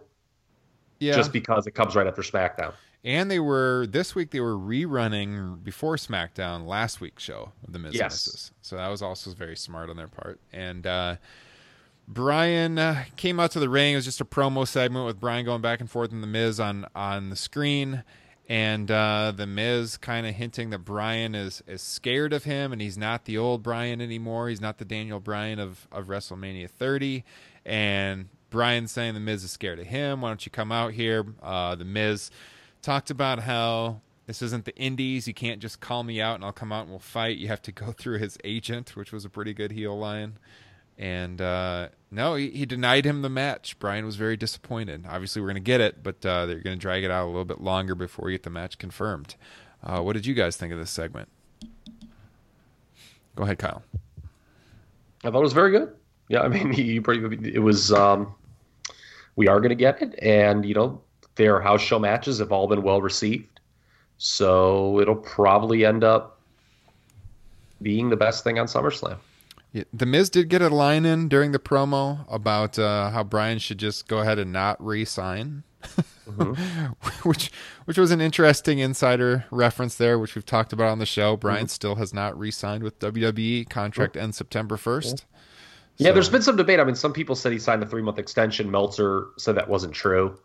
[1.00, 2.74] yeah, just because it comes right after SmackDown.
[3.04, 7.78] and they were this week they were rerunning before SmackDown last week's show of the
[7.78, 8.28] Miz Yes.
[8.28, 8.50] Mrs.
[8.62, 10.40] So that was also very smart on their part.
[10.52, 11.16] And uh,
[12.06, 13.92] Bryan uh, came out to the ring.
[13.94, 16.60] It was just a promo segment with Bryan going back and forth and the Miz
[16.60, 18.04] on on the screen.
[18.46, 22.82] And uh, the Miz kind of hinting that Bryan is is scared of him, and
[22.82, 24.50] he's not the old Bryan anymore.
[24.50, 27.24] He's not the Daniel Bryan of of WrestleMania 30.
[27.64, 30.20] And Bryan saying the Miz is scared of him.
[30.20, 31.24] Why don't you come out here?
[31.42, 32.30] Uh, the Miz
[32.82, 35.26] talked about how this isn't the Indies.
[35.26, 37.36] You can't just call me out and I'll come out and we'll fight.
[37.36, 40.34] You have to go through his agent, which was a pretty good heel line.
[40.98, 43.78] And uh, no, he, he denied him the match.
[43.78, 45.04] Bryan was very disappointed.
[45.08, 47.26] Obviously, we're going to get it, but uh, they're going to drag it out a
[47.26, 49.34] little bit longer before we get the match confirmed.
[49.82, 51.28] Uh, what did you guys think of this segment?
[53.36, 53.82] Go ahead, Kyle.
[55.24, 55.94] I thought it was very good.
[56.28, 57.52] Yeah, I mean, you pretty.
[57.52, 57.92] It was.
[57.92, 58.34] Um,
[59.36, 61.00] we are going to get it, and you know,
[61.34, 63.60] their house show matches have all been well received,
[64.18, 66.40] so it'll probably end up
[67.82, 69.18] being the best thing on SummerSlam.
[69.74, 73.58] Yeah, the Miz did get a line in during the promo about uh, how Bryan
[73.58, 75.64] should just go ahead and not re-sign,
[77.24, 77.50] which
[77.84, 81.36] which was an interesting insider reference there, which we've talked about on the show.
[81.36, 83.68] Bryan still has not re-signed with WWE.
[83.68, 85.26] Contract ends September first.
[85.96, 86.78] Yeah, there's been some debate.
[86.78, 88.70] I mean, some people said he signed a three month extension.
[88.70, 90.38] Meltzer said that wasn't true.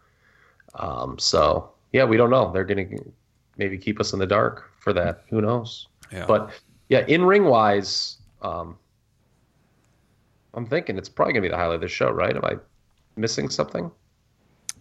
[0.74, 2.52] Um, so yeah, we don't know.
[2.52, 3.12] They're going to
[3.58, 5.24] maybe keep us in the dark for that.
[5.30, 5.88] Who knows?
[6.12, 6.26] Yeah.
[6.26, 6.50] But
[6.88, 8.76] yeah, in ring wise, um,
[10.54, 12.36] I'm thinking it's probably going to be the highlight of the show, right?
[12.36, 12.58] Am I
[13.16, 13.91] missing something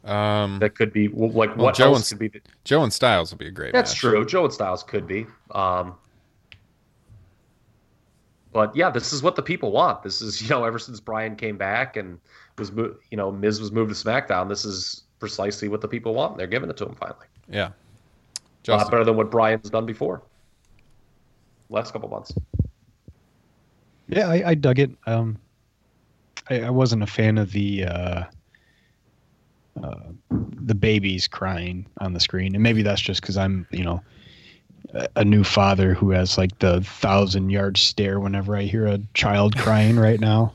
[0.04, 2.38] Um, that could be well, like Well, what Joe else and- could be?
[2.38, 3.72] The, Joe and Styles will be a great.
[3.72, 3.98] that's match.
[4.00, 4.24] true.
[4.24, 5.26] Joe and Styles could be.
[5.52, 5.94] Um,
[8.52, 10.02] but yeah, this is what the people want.
[10.02, 12.18] This is you know ever since Bryan came back and
[12.56, 14.48] was mo- you know Miz was moved to SmackDown.
[14.48, 16.36] This is precisely what the people want.
[16.38, 17.26] They're giving it to him finally.
[17.50, 17.70] Yeah.
[18.68, 20.20] A lot better than what Bryan's done before.
[21.70, 22.34] Last couple months.
[24.08, 24.90] Yeah, I, I dug it.
[25.06, 25.38] Um,
[26.50, 28.24] I, I wasn't a fan of the uh,
[29.82, 29.94] uh,
[30.30, 34.02] the babies crying on the screen, and maybe that's just because I'm, you know,
[35.14, 39.56] a, new father who has like the thousand yard stare whenever I hear a child
[39.56, 40.52] crying right now.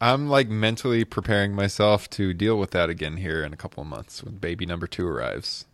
[0.00, 3.86] I'm like mentally preparing myself to deal with that again here in a couple of
[3.88, 5.66] months when baby number two arrives.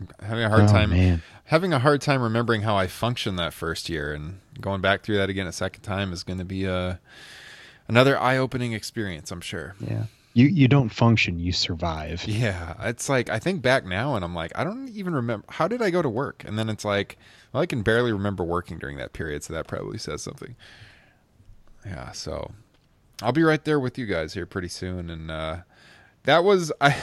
[0.00, 1.22] I'm having a hard Oh, time man.
[1.44, 5.16] having a hard time remembering how I functioned that first year and going back through
[5.16, 7.00] that again a second time is going to be a
[7.88, 9.74] another eye-opening experience, I'm sure.
[9.80, 12.24] Yeah, you you don't function, you survive.
[12.26, 15.68] Yeah, it's like I think back now and I'm like I don't even remember how
[15.68, 16.44] did I go to work?
[16.46, 17.18] And then it's like
[17.52, 20.56] well I can barely remember working during that period, so that probably says something.
[21.84, 22.52] Yeah, so
[23.22, 25.56] I'll be right there with you guys here pretty soon and uh
[26.24, 26.96] that was I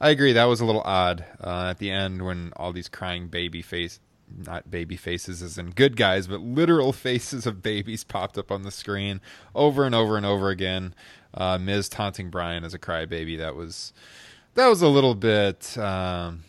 [0.00, 3.26] I agree that was a little odd uh, at the end when all these crying
[3.28, 3.98] baby face
[4.44, 8.62] not baby faces as in good guys but literal faces of babies popped up on
[8.62, 9.20] the screen
[9.54, 10.94] over and over and over again.
[11.34, 13.92] Uh, Miz taunting Bryan as a crybaby that was
[14.54, 16.44] that was a little bit um,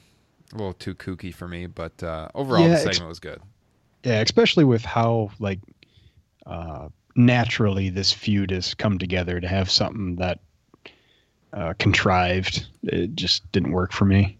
[0.53, 3.41] a little too kooky for me, but uh, overall Yeah, the ex- segment was good.
[4.03, 5.59] Yeah, especially with how like
[6.45, 10.39] uh, naturally this feud has come together to have something that
[11.53, 12.65] uh, contrived.
[12.83, 14.36] It just didn't work for me.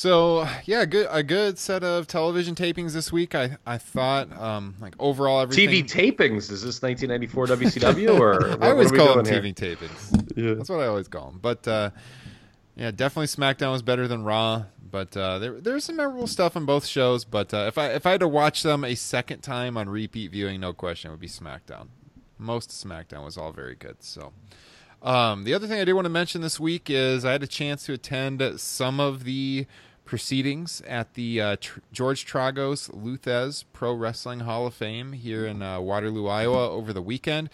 [0.00, 0.02] Yeah.
[0.02, 3.34] So yeah, good a good set of television tapings this week.
[3.34, 5.68] I I thought um like overall everything.
[5.68, 6.50] TV tapings.
[6.50, 9.60] Is this 1994 WCW or what, I always what are we call them doing TV
[9.60, 9.76] here?
[9.76, 10.32] tapings.
[10.36, 10.54] Yeah.
[10.54, 11.38] That's what I always call them.
[11.40, 11.90] But uh,
[12.76, 14.64] yeah, definitely SmackDown was better than Raw.
[14.90, 17.24] But uh, there there's some memorable stuff on both shows.
[17.24, 20.32] But uh, if I if I had to watch them a second time on repeat
[20.32, 21.88] viewing, no question, it would be SmackDown.
[22.38, 23.96] Most SmackDown was all very good.
[24.00, 24.32] So.
[25.02, 27.46] Um, the other thing I did want to mention this week is I had a
[27.46, 29.66] chance to attend some of the
[30.10, 35.46] proceedings at the uh, Tr- George Tragos Lou Thesz Pro Wrestling Hall of Fame here
[35.46, 37.48] in uh, Waterloo, Iowa over the weekend,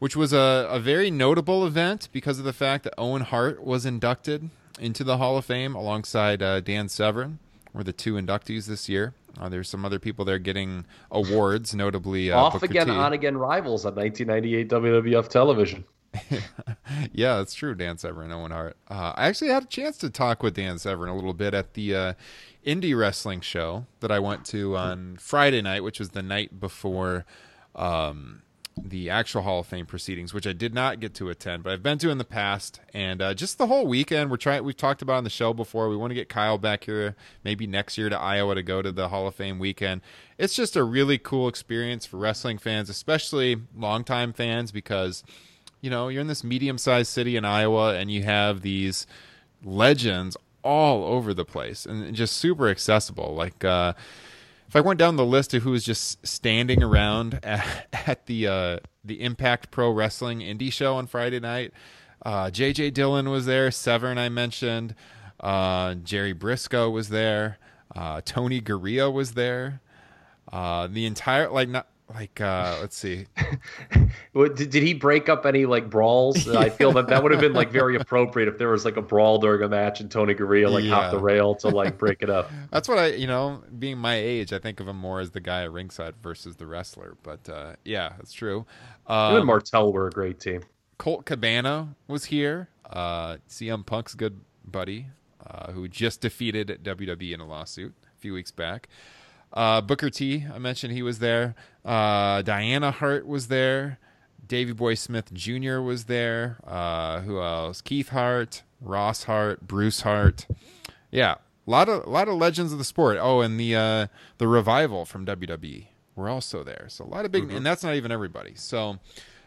[0.00, 3.86] which was a, a very notable event because of the fact that Owen Hart was
[3.86, 7.38] inducted into the Hall of Fame alongside uh, Dan Severn,
[7.72, 9.14] were the two inductees this year.
[9.38, 12.92] Uh, there's some other people there getting awards, notably uh, Off Booker again, T.
[12.92, 15.84] on again rivals on 1998 WWF television.
[17.12, 17.74] yeah, that's true.
[17.74, 18.76] Dan Severn, Owen Hart.
[18.88, 21.74] Uh, I actually had a chance to talk with Dan Severn a little bit at
[21.74, 22.12] the uh,
[22.64, 27.24] indie wrestling show that I went to on Friday night, which was the night before
[27.74, 28.42] um,
[28.76, 31.82] the actual Hall of Fame proceedings, which I did not get to attend, but I've
[31.82, 32.80] been to in the past.
[32.92, 34.64] And uh, just the whole weekend, we're trying.
[34.64, 35.88] We've talked about on the show before.
[35.88, 38.92] We want to get Kyle back here, maybe next year to Iowa to go to
[38.92, 40.02] the Hall of Fame weekend.
[40.36, 45.24] It's just a really cool experience for wrestling fans, especially longtime fans, because
[45.86, 49.06] you know, you're in this medium sized city in Iowa and you have these
[49.62, 53.36] legends all over the place and just super accessible.
[53.36, 53.92] Like, uh,
[54.66, 58.48] if I went down the list of who was just standing around at, at the
[58.48, 61.72] uh, the Impact Pro Wrestling Indie Show on Friday night,
[62.24, 64.96] uh, JJ Dillon was there, Severn I mentioned,
[65.38, 67.58] uh, Jerry Brisco was there,
[67.94, 69.80] uh, Tony Garea was there,
[70.52, 73.26] uh, the entire like not like uh, let's see,
[74.32, 76.48] What- Did, did he break up any like brawls?
[76.56, 79.02] I feel that that would have been like very appropriate if there was like a
[79.02, 80.94] brawl during a match and Tony Garea like Yeah.
[80.94, 82.50] hopped the rail to like break it up.
[82.70, 85.40] That's what I, you know, being my age, I think of him more as the
[85.40, 87.16] guy at ringside versus the wrestler.
[87.22, 88.58] But uh, yeah, that's true.
[88.60, 88.66] Him
[89.08, 90.62] and Um, Martel were a great team.
[90.98, 92.68] Colt Cabana was here.
[92.88, 95.06] Uh, CM Punk's good buddy,
[95.46, 98.88] uh, who just defeated WWE in a lawsuit a few weeks back.
[99.52, 101.54] Uh, Booker T, I mentioned he was there.
[101.86, 103.98] Uh, Diana Hart was there.
[104.46, 105.80] Davy Boy Smith Jr.
[105.80, 106.58] was there.
[106.64, 107.80] Uh, who else?
[107.80, 110.46] Keith Hart, Ross Hart, Bruce Hart.
[111.10, 113.18] Yeah, a lot of a lot of legends of the sport.
[113.20, 114.06] Oh, and the uh,
[114.38, 116.86] the revival from WWE were also there.
[116.88, 118.54] So a lot of big, and that's not even everybody.
[118.56, 118.98] So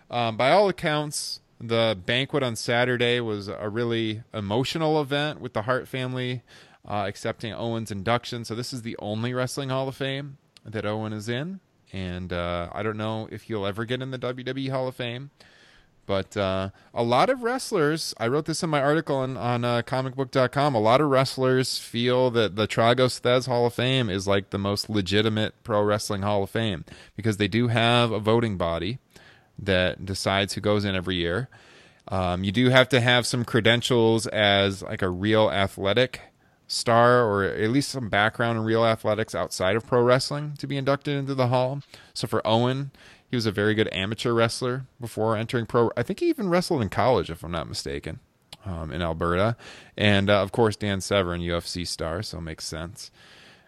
[0.09, 5.63] um, by all accounts, the banquet on Saturday was a really emotional event with the
[5.63, 6.41] Hart family
[6.87, 8.45] uh, accepting Owen's induction.
[8.45, 11.59] So this is the only Wrestling Hall of Fame that Owen is in,
[11.91, 15.31] and uh, I don't know if he'll ever get in the WWE Hall of Fame.
[16.09, 19.83] But uh, a lot of wrestlers, I wrote this in my article on, on uh,
[19.83, 20.73] comicbook.com.
[20.73, 24.57] A lot of wrestlers feel that the Tragos Thesz Hall of Fame is like the
[24.57, 26.83] most legitimate pro wrestling Hall of Fame
[27.15, 28.97] because they do have a voting body
[29.59, 31.47] that decides who goes in every year.
[32.07, 36.21] Um, you do have to have some credentials as like a real athletic
[36.70, 40.78] star or at least some background in real athletics outside of pro wrestling to be
[40.78, 41.82] inducted into the hall.
[42.13, 42.91] So for Owen,
[43.30, 45.91] he was a very good amateur wrestler before entering pro.
[45.97, 48.20] I think he even wrestled in college, if I'm not mistaken,
[48.65, 49.57] um, in Alberta.
[49.97, 53.11] And uh, of course, Dan Severn, UFC star, so it makes sense.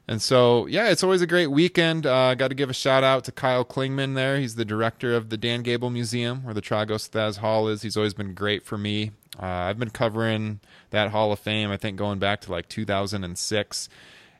[0.07, 2.05] And so, yeah, it's always a great weekend.
[2.05, 4.39] Uh, Got to give a shout out to Kyle Klingman there.
[4.39, 7.81] He's the director of the Dan Gable Museum, where the Tragos Thesz Hall is.
[7.81, 9.11] He's always been great for me.
[9.41, 10.59] Uh, I've been covering
[10.91, 13.89] that Hall of Fame, I think, going back to like 2006.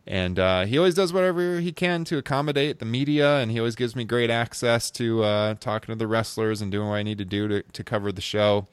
[0.08, 3.76] And uh, he always does whatever he can to accommodate the media, and he always
[3.76, 7.20] gives me great access to uh, talking to the wrestlers and doing what I need
[7.20, 8.68] to do to, to cover the show.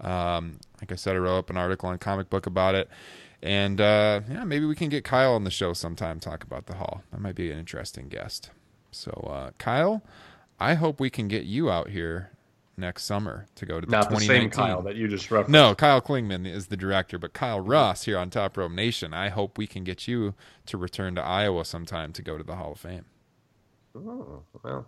[0.00, 2.88] Um, like I said, I wrote up an article on Comic Book about it.
[3.42, 6.76] And uh, yeah, maybe we can get Kyle on the show sometime talk about the
[6.76, 7.02] hall.
[7.12, 8.50] That might be an interesting guest.
[8.90, 10.02] So, uh, Kyle,
[10.58, 12.30] I hope we can get you out here
[12.76, 14.42] next summer to go to the Not the 2019.
[14.42, 15.50] same Kyle that you just referenced.
[15.50, 19.12] No, Kyle Klingman is the director, but Kyle Russ here on Top Rope Nation.
[19.14, 20.34] I hope we can get you
[20.66, 23.04] to return to Iowa sometime to go to the Hall of Fame.
[23.96, 24.86] Oh, well,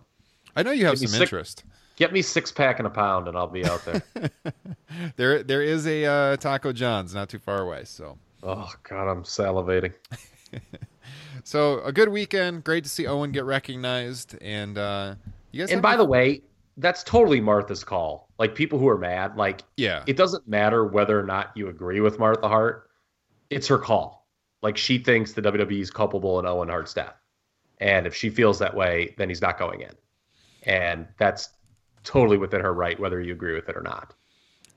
[0.55, 1.63] I know you have some six- interest.
[1.95, 4.03] get me six pack and a pound, and I'll be out there.
[5.15, 7.83] There, there is a uh, Taco John's not too far away.
[7.83, 9.93] So, oh God, I'm salivating.
[11.43, 12.63] so a good weekend.
[12.63, 14.35] Great to see Owen get recognized.
[14.41, 15.15] And uh,
[15.51, 15.71] you guys.
[15.71, 16.41] And by the way,
[16.77, 18.29] that's totally Martha's call.
[18.37, 21.99] Like people who are mad, like yeah, it doesn't matter whether or not you agree
[21.99, 22.89] with Martha Hart.
[23.49, 24.27] It's her call.
[24.61, 27.15] Like she thinks the WWE is culpable in Owen Hart's death.
[27.79, 29.91] And if she feels that way, then he's not going in.
[30.63, 31.49] And that's
[32.03, 34.13] totally within her right, whether you agree with it or not.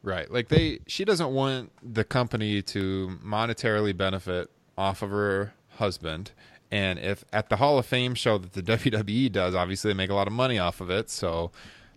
[0.02, 0.30] Right.
[0.30, 6.32] Like they she doesn't want the company to monetarily benefit off of her husband.
[6.70, 10.10] And if at the Hall of Fame show that the WWE does, obviously they make
[10.10, 11.10] a lot of money off of it.
[11.10, 11.50] So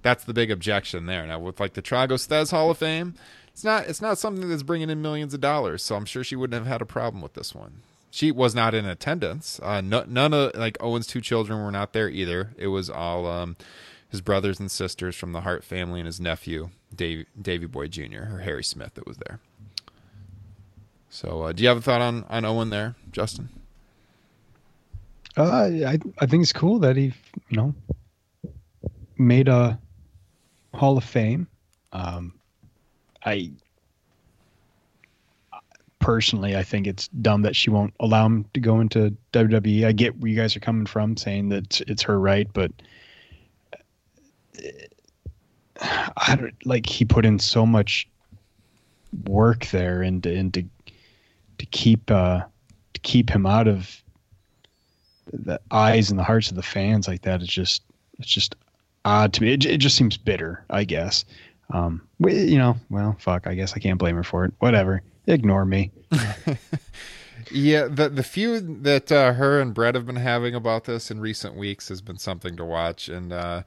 [0.04, 1.26] that's the big objection there.
[1.26, 3.16] Now with like the Tragos Thesz Hall of Fame,
[3.48, 5.82] it's not it's not something that's bringing in millions of dollars.
[5.84, 7.82] So I'm sure she wouldn't have had a problem with this one.
[8.12, 9.60] She was not in attendance.
[9.64, 12.52] Uh, no, none of like Owen's two children were not there either.
[12.58, 13.56] It was all um,
[14.10, 18.36] his brothers and sisters from the Hart family and his nephew, Dave, Davy Boy Jr.
[18.36, 19.40] or Harry Smith, that was there.
[21.10, 23.50] So, uh, do you have a thought on on Owen there, Justin?
[25.36, 27.14] Uh, I I think it's cool that he
[27.50, 27.74] you know
[29.18, 29.80] made a
[30.74, 31.48] Hall of Fame.
[31.92, 32.34] Um,
[33.26, 33.52] I
[36.00, 39.86] personally, I think it's dumb that she won't allow him to go into WWE.
[39.86, 42.72] I get where you guys are coming from, saying that it's, her right, but
[45.82, 48.08] I don't like he put in so much
[49.26, 50.64] work there and and to
[51.60, 52.42] to keep uh
[52.94, 54.02] to keep him out of
[55.32, 57.42] the eyes and the hearts of the fans like that.
[57.42, 57.84] It's just
[58.20, 58.56] it's just
[59.06, 59.54] odd to me.
[59.54, 61.26] It, it just seems bitter, I guess.
[61.72, 63.48] Um, you know, well, fuck.
[63.48, 64.54] I guess I can't blame her for it.
[64.60, 65.02] Whatever.
[65.28, 65.92] Ignore me.
[67.52, 71.20] Yeah, the the feud that uh, her and Brett have been having about this in
[71.20, 73.64] recent weeks has been something to watch, and uh,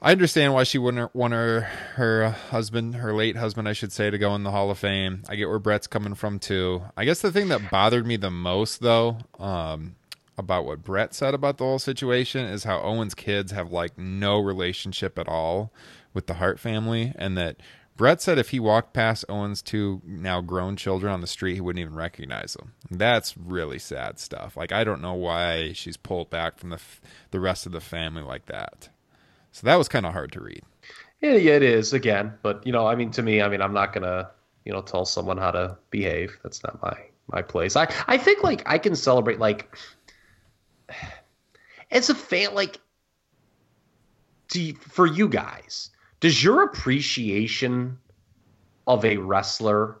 [0.00, 1.60] I understand why she wouldn't want her
[1.94, 5.22] her husband, her late husband, I should say, to go in the Hall of Fame.
[5.28, 6.82] I get where Brett's coming from too.
[6.96, 9.96] I guess the thing that bothered me the most, though, um,
[10.36, 14.38] about what Brett said about the whole situation is how Owen's kids have like no
[14.38, 15.72] relationship at all
[16.12, 17.56] with the Hart family, and that
[17.96, 21.60] Brett said if he walked past Owen's two now grown children on the street, he
[21.60, 22.72] wouldn't even recognize them.
[22.90, 24.56] That's really sad stuff.
[24.56, 27.80] Like I don't know why she's pulled back from the f- the rest of the
[27.80, 28.88] family like that.
[29.52, 30.62] So that was kind of hard to read.
[31.20, 32.34] Yeah, yeah, it is again.
[32.42, 34.30] But you know, I mean, to me, I mean, I'm not gonna,
[34.64, 36.36] you know, tell someone how to behave.
[36.42, 36.96] That's not my
[37.28, 37.76] my place.
[37.76, 39.76] I I think like I can celebrate like
[41.90, 42.78] as a fan, like
[44.48, 47.98] do you, for you guys, does your appreciation
[48.86, 50.00] of a wrestler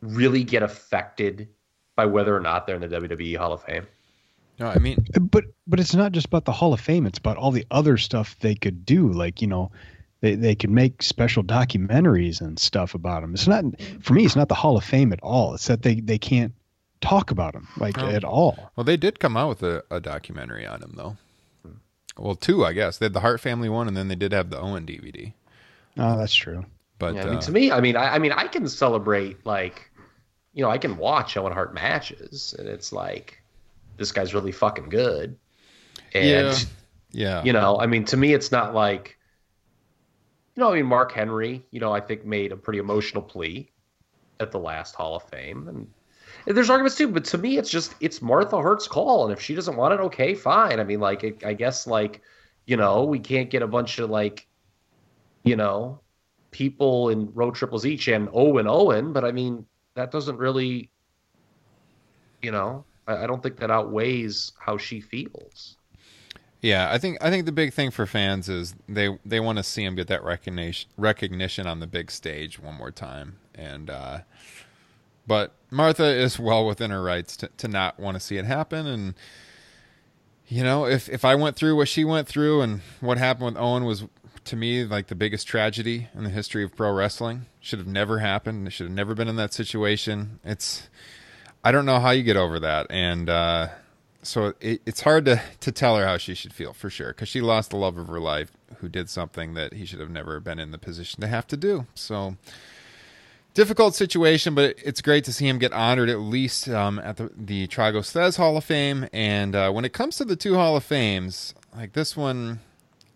[0.00, 1.48] really get affected
[1.96, 3.86] by whether or not they're in the WWE Hall of Fame?
[4.58, 7.06] No, I mean, But but it's not just about the Hall of Fame.
[7.06, 9.12] It's about all the other stuff they could do.
[9.12, 9.70] Like you know,
[10.22, 13.34] they they could make special documentaries and stuff about them.
[13.34, 13.64] It's not
[14.00, 14.24] for me.
[14.24, 15.54] It's not the Hall of Fame at all.
[15.54, 16.54] It's that they they can't
[17.08, 18.06] talk about him like Oh.
[18.08, 18.70] at all.
[18.76, 21.16] well, they did come out with a, a documentary on him though.
[22.18, 22.96] Well, two, I guess.
[22.96, 25.34] They had the Hart family one, and then they did have the Owen DVD.
[25.98, 26.64] Oh, that's true.
[26.98, 29.44] But Yeah, I mean, uh, to me, I mean, I, I mean, I can celebrate
[29.44, 29.90] like,
[30.54, 33.42] you know, I can watch Owen Hart matches, and it's like,
[33.98, 35.36] this guy's really fucking good.
[36.14, 36.54] And yeah,
[37.10, 39.18] yeah, you know, I mean, to me, it's not like,
[40.54, 43.70] you know, I mean, Mark Henry, you know, I think made a pretty emotional plea
[44.40, 45.86] at the last Hall of Fame, and, and
[46.46, 47.08] there's arguments too.
[47.08, 50.00] But to me, it's just it's Martha Hart's call, and if she doesn't want it,
[50.00, 50.80] okay, fine.
[50.80, 52.22] I mean, like, it, I guess like,
[52.66, 54.46] you know, we can't get a bunch of like,
[55.44, 56.00] you know,
[56.50, 60.90] people in row triples each and Owen Owen, but I mean, that doesn't really,
[62.42, 65.76] you know, I, I don't think that outweighs how she feels.
[66.62, 69.62] Yeah, I think I think the big thing for fans is they they want to
[69.62, 74.18] see him get that recognition recognition on the big stage one more time, and uh,
[75.26, 78.86] but Martha is well within her rights to, to not want to see it happen,
[78.86, 79.14] and
[80.48, 83.56] you know if if I went through what she went through and what happened with
[83.56, 84.04] Owen was
[84.44, 88.20] to me like the biggest tragedy in the history of pro wrestling should have never
[88.20, 88.66] happened.
[88.66, 90.38] It should have never been in that situation.
[90.44, 90.88] It's
[91.64, 93.28] I don't know how you get over that, and.
[93.28, 93.68] uh
[94.22, 97.28] so it, it's hard to, to tell her how she should feel for sure because
[97.28, 100.40] she lost the love of her life who did something that he should have never
[100.40, 102.36] been in the position to have to do so
[103.56, 107.30] difficult situation but it's great to see him get honored at least um, at the,
[107.36, 110.76] the Tragos Thesz Hall of Fame and uh, when it comes to the two Hall
[110.76, 112.60] of Fames like this one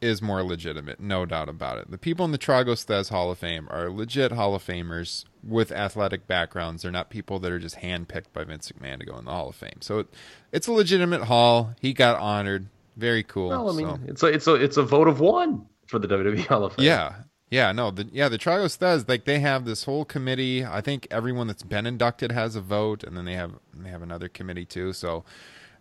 [0.01, 1.91] is more legitimate, no doubt about it.
[1.91, 5.71] The people in the Tragos Thesz Hall of Fame are legit Hall of Famers with
[5.71, 6.83] athletic backgrounds.
[6.83, 9.51] They're not people that are just handpicked by Vince McMahon to go in the Hall
[9.51, 9.77] of Fame.
[9.81, 10.07] So it,
[10.53, 11.75] it's a legitimate hall.
[11.83, 12.69] He got honored.
[12.97, 13.51] Very cool.
[13.51, 16.09] Well, I mean, So- it's a it's a it's a vote of one for the
[16.09, 16.87] WWE Hall of Fame.
[16.87, 17.15] yeah.
[17.51, 20.65] Yeah, no, the yeah, the Tragos Thesz like they have this whole committee.
[20.65, 24.03] I think everyone that's been inducted has a vote, and then they have they have
[24.03, 24.93] another committee too.
[24.93, 25.25] So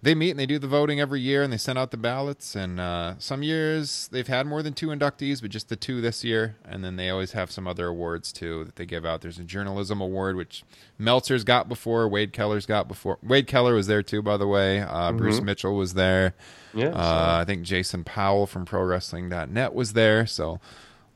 [0.02, 2.56] they meet and they do the voting every year and they send out the ballots.
[2.56, 6.24] And uh, some years they've had more than two inductees, but just the two this
[6.24, 6.56] year.
[6.64, 9.20] And then they always have some other awards too that they give out.
[9.22, 10.64] There's a journalism award which
[10.98, 13.18] Meltzer's got before, Wade Keller's got before.
[13.22, 14.80] Wade Keller was there too, by the way.
[14.80, 16.34] Uh, Bruce Mitchell was there.
[16.74, 20.26] Yeah, Uh, I think Jason Powell from ProWrestling.net was there.
[20.26, 20.62] So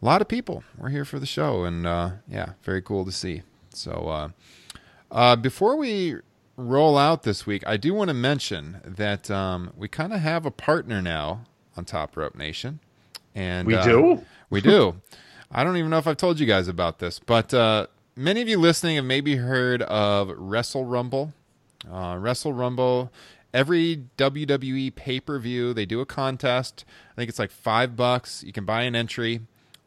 [0.03, 3.11] a lot of people were here for the show, and uh, yeah, very cool to
[3.11, 3.41] see.
[3.69, 4.29] So uh,
[5.09, 6.17] uh, before we
[6.57, 10.45] roll out this week, I do want to mention that um, we kind of have
[10.45, 11.45] a partner now
[11.77, 12.81] on Top Rope Nation,
[13.33, 14.25] and We uh, do?
[14.49, 15.01] we do.
[15.51, 18.49] I don't even know if I've told you guys about this, but uh, many of
[18.49, 21.33] you listening have maybe heard of Wrestle Rumble.
[21.89, 23.09] Uh, Wrestle Rumble.
[23.53, 26.83] Every WWE pay per view, they do a contest.
[27.13, 28.43] I think it's like five bucks.
[28.43, 29.41] You can buy an entry.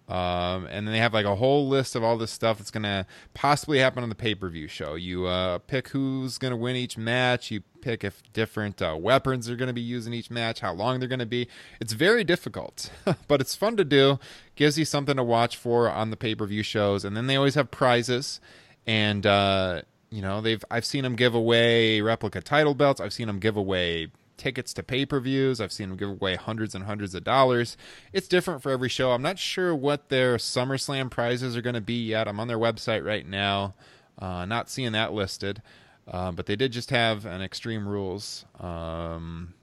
[0.08, 2.84] Um, and then they have like a whole list of all this stuff that's going
[2.84, 4.94] to possibly happen on the pay per view show.
[4.94, 7.50] You uh, pick who's going to win each match.
[7.50, 10.72] You pick if different uh, weapons are going to be used in each match, how
[10.72, 11.48] long they're going to be.
[11.80, 12.90] It's very difficult,
[13.28, 14.20] but it's fun to do.
[14.54, 17.04] Gives you something to watch for on the pay per view shows.
[17.04, 18.40] And then they always have prizes.
[18.86, 23.00] And, uh, you know, they've I've seen them give away replica title belts.
[23.00, 25.60] I've seen them give away tickets to pay-per-views.
[25.60, 27.76] I've seen them give away hundreds and hundreds of dollars.
[28.12, 29.12] It's different for every show.
[29.12, 32.28] I'm not sure what their SummerSlam prizes are going to be yet.
[32.28, 33.74] I'm on their website right now,
[34.18, 35.62] uh, not seeing that listed.
[36.08, 39.54] Uh, but they did just have an Extreme Rules um,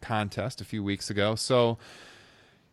[0.00, 1.36] contest a few weeks ago.
[1.36, 1.78] So,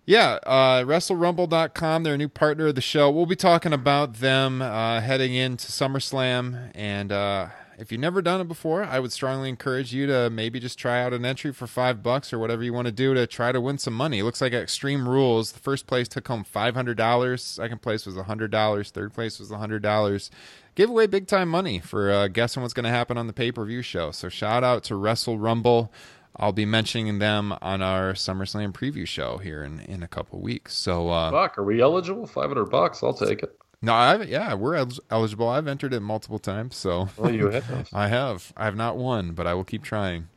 [0.06, 3.12] yeah, uh, WrestleRumble.com, they're a new partner of the show.
[3.12, 6.72] We'll be talking about them uh, heading into SummerSlam.
[6.74, 7.48] And uh,
[7.78, 11.04] if you've never done it before, I would strongly encourage you to maybe just try
[11.04, 13.62] out an entry for five bucks or whatever you want to do to try to
[13.62, 14.20] win some money.
[14.20, 18.06] It looks like Extreme Rules, the first place took home five hundred dollars, second place
[18.06, 20.30] was $100, third place was $100.
[20.74, 23.52] Give away big time money for uh, guessing what's going to happen on the pay
[23.52, 24.12] per view show.
[24.12, 25.92] So shout out to Wrestle Rumble.
[26.36, 30.76] I'll be mentioning them on our SummerSlam preview show here in, in a couple weeks.
[30.76, 32.28] So uh, Fuck, are we eligible?
[32.28, 33.04] Five hundred bucks.
[33.04, 33.58] I'll take it.
[33.82, 35.48] No, I yeah, we're el- eligible.
[35.50, 37.90] I've entered it multiple times, so Well, you have.
[37.94, 38.54] I have.
[38.58, 40.30] I have not won, but I will keep trying.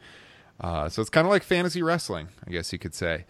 [0.61, 3.25] Uh, so it's kind of like fantasy wrestling, I guess you could say.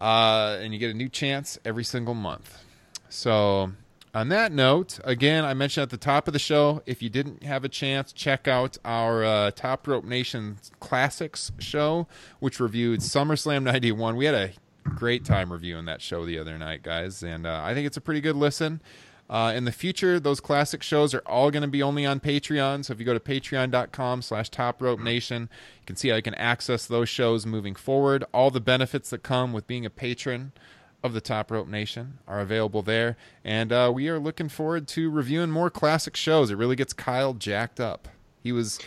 [0.00, 2.64] Uh, and you get a new chance every single month.
[3.10, 3.72] So,
[4.14, 7.42] on that note, again, I mentioned at the top of the show, if you didn't
[7.42, 12.06] have a chance, check out our uh, Top Rope Nation Classics show,
[12.38, 14.16] which reviewed SummerSlam 91.
[14.16, 14.50] We had a
[14.84, 18.00] great time reviewing that show the other night, guys, and uh, I think it's a
[18.00, 18.80] pretty good listen.
[19.30, 22.84] Uh, in the future, those classic shows are all going to be only on Patreon.
[22.84, 26.22] So if you go to patreon.com slash top rope nation, you can see how you
[26.22, 28.24] can access those shows moving forward.
[28.34, 30.50] All the benefits that come with being a patron
[31.04, 33.16] of the Top Rope Nation are available there.
[33.44, 36.50] And uh, we are looking forward to reviewing more classic shows.
[36.50, 38.08] It really gets Kyle jacked up.
[38.42, 38.80] He was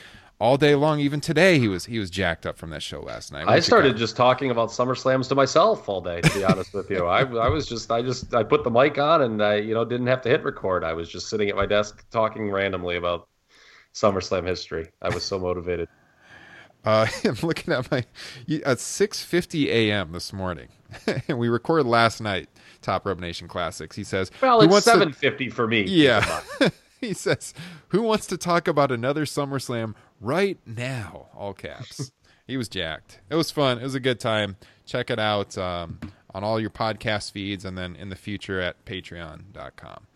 [0.43, 3.31] all day long, even today, he was he was jacked up from that show last
[3.31, 3.47] night.
[3.47, 6.19] I started just talking about SummerSlams to myself all day.
[6.19, 8.97] To be honest with you, I, I was just I just I put the mic
[8.97, 10.83] on and I you know didn't have to hit record.
[10.83, 13.29] I was just sitting at my desk talking randomly about
[13.93, 14.89] SummerSlam history.
[15.01, 15.87] I was so motivated.
[16.85, 17.99] Uh, I'm looking at my
[18.65, 20.11] at 6:50 a.m.
[20.11, 20.67] this morning,
[21.29, 22.49] and we recorded last night.
[22.81, 23.95] Top Rope Nation Classics.
[23.95, 25.83] He says, Well, "Who it's wants to- seven fifty for me.
[25.83, 26.41] Yeah.
[26.99, 27.53] he says,
[27.87, 32.11] "Who wants to talk about another SummerSlam right now?" All caps.
[32.47, 33.19] he was jacked.
[33.29, 33.77] It was fun.
[33.79, 34.57] It was a good time.
[34.85, 35.99] Check it out um,
[36.33, 40.07] on all your podcast feeds, and then in the future at Patreon.com.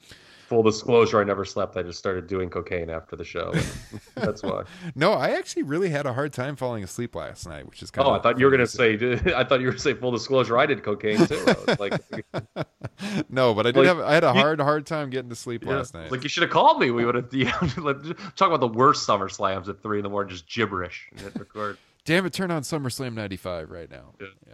[0.48, 1.76] Full disclosure, I never slept.
[1.76, 3.54] I just started doing cocaine after the show.
[4.16, 4.64] That's why.
[4.95, 8.08] No, I actually really had a hard time falling asleep last night, which is kind
[8.08, 8.16] Oh, of.
[8.16, 8.93] Oh, I thought you were gonna say.
[9.36, 10.58] I thought you were gonna say full disclosure.
[10.58, 11.45] I did cocaine too.
[11.80, 11.93] Like,
[13.30, 14.00] no, but I did Like, have.
[14.00, 16.12] I had a you- hard, hard time getting to sleep yeah, last night.
[16.12, 16.91] like you should have called me.
[16.91, 17.93] We would have you know,
[18.36, 21.10] talk about the worst SummerSlams at three in the morning, just gibberish.
[21.36, 21.78] Record.
[22.06, 22.32] Damn it!
[22.32, 24.14] Turn on SummerSlam '95 right now.
[24.22, 24.28] Yeah.
[24.48, 24.54] yeah.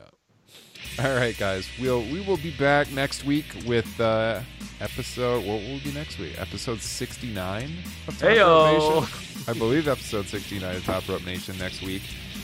[1.00, 1.68] All right, guys.
[1.80, 4.42] We'll we will be back next week with uh,
[4.80, 5.39] episode.
[5.46, 6.39] What will be next week?
[6.39, 7.72] Episode 69
[8.08, 9.43] of Top Rope Nation.
[9.47, 12.04] I believe episode 69 of Top Rope Nation next week,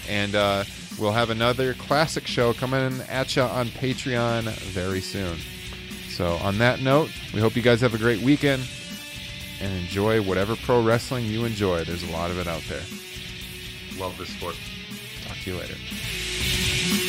[0.10, 0.64] and uh,
[0.98, 5.38] we'll have another classic show coming at you on Patreon very soon.
[6.10, 8.68] So, on that note, we hope you guys have a great weekend
[9.62, 11.84] and enjoy whatever pro wrestling you enjoy.
[11.84, 12.82] There's a lot of it out there.
[13.98, 14.56] Love this sport.
[15.26, 17.09] Talk to you later.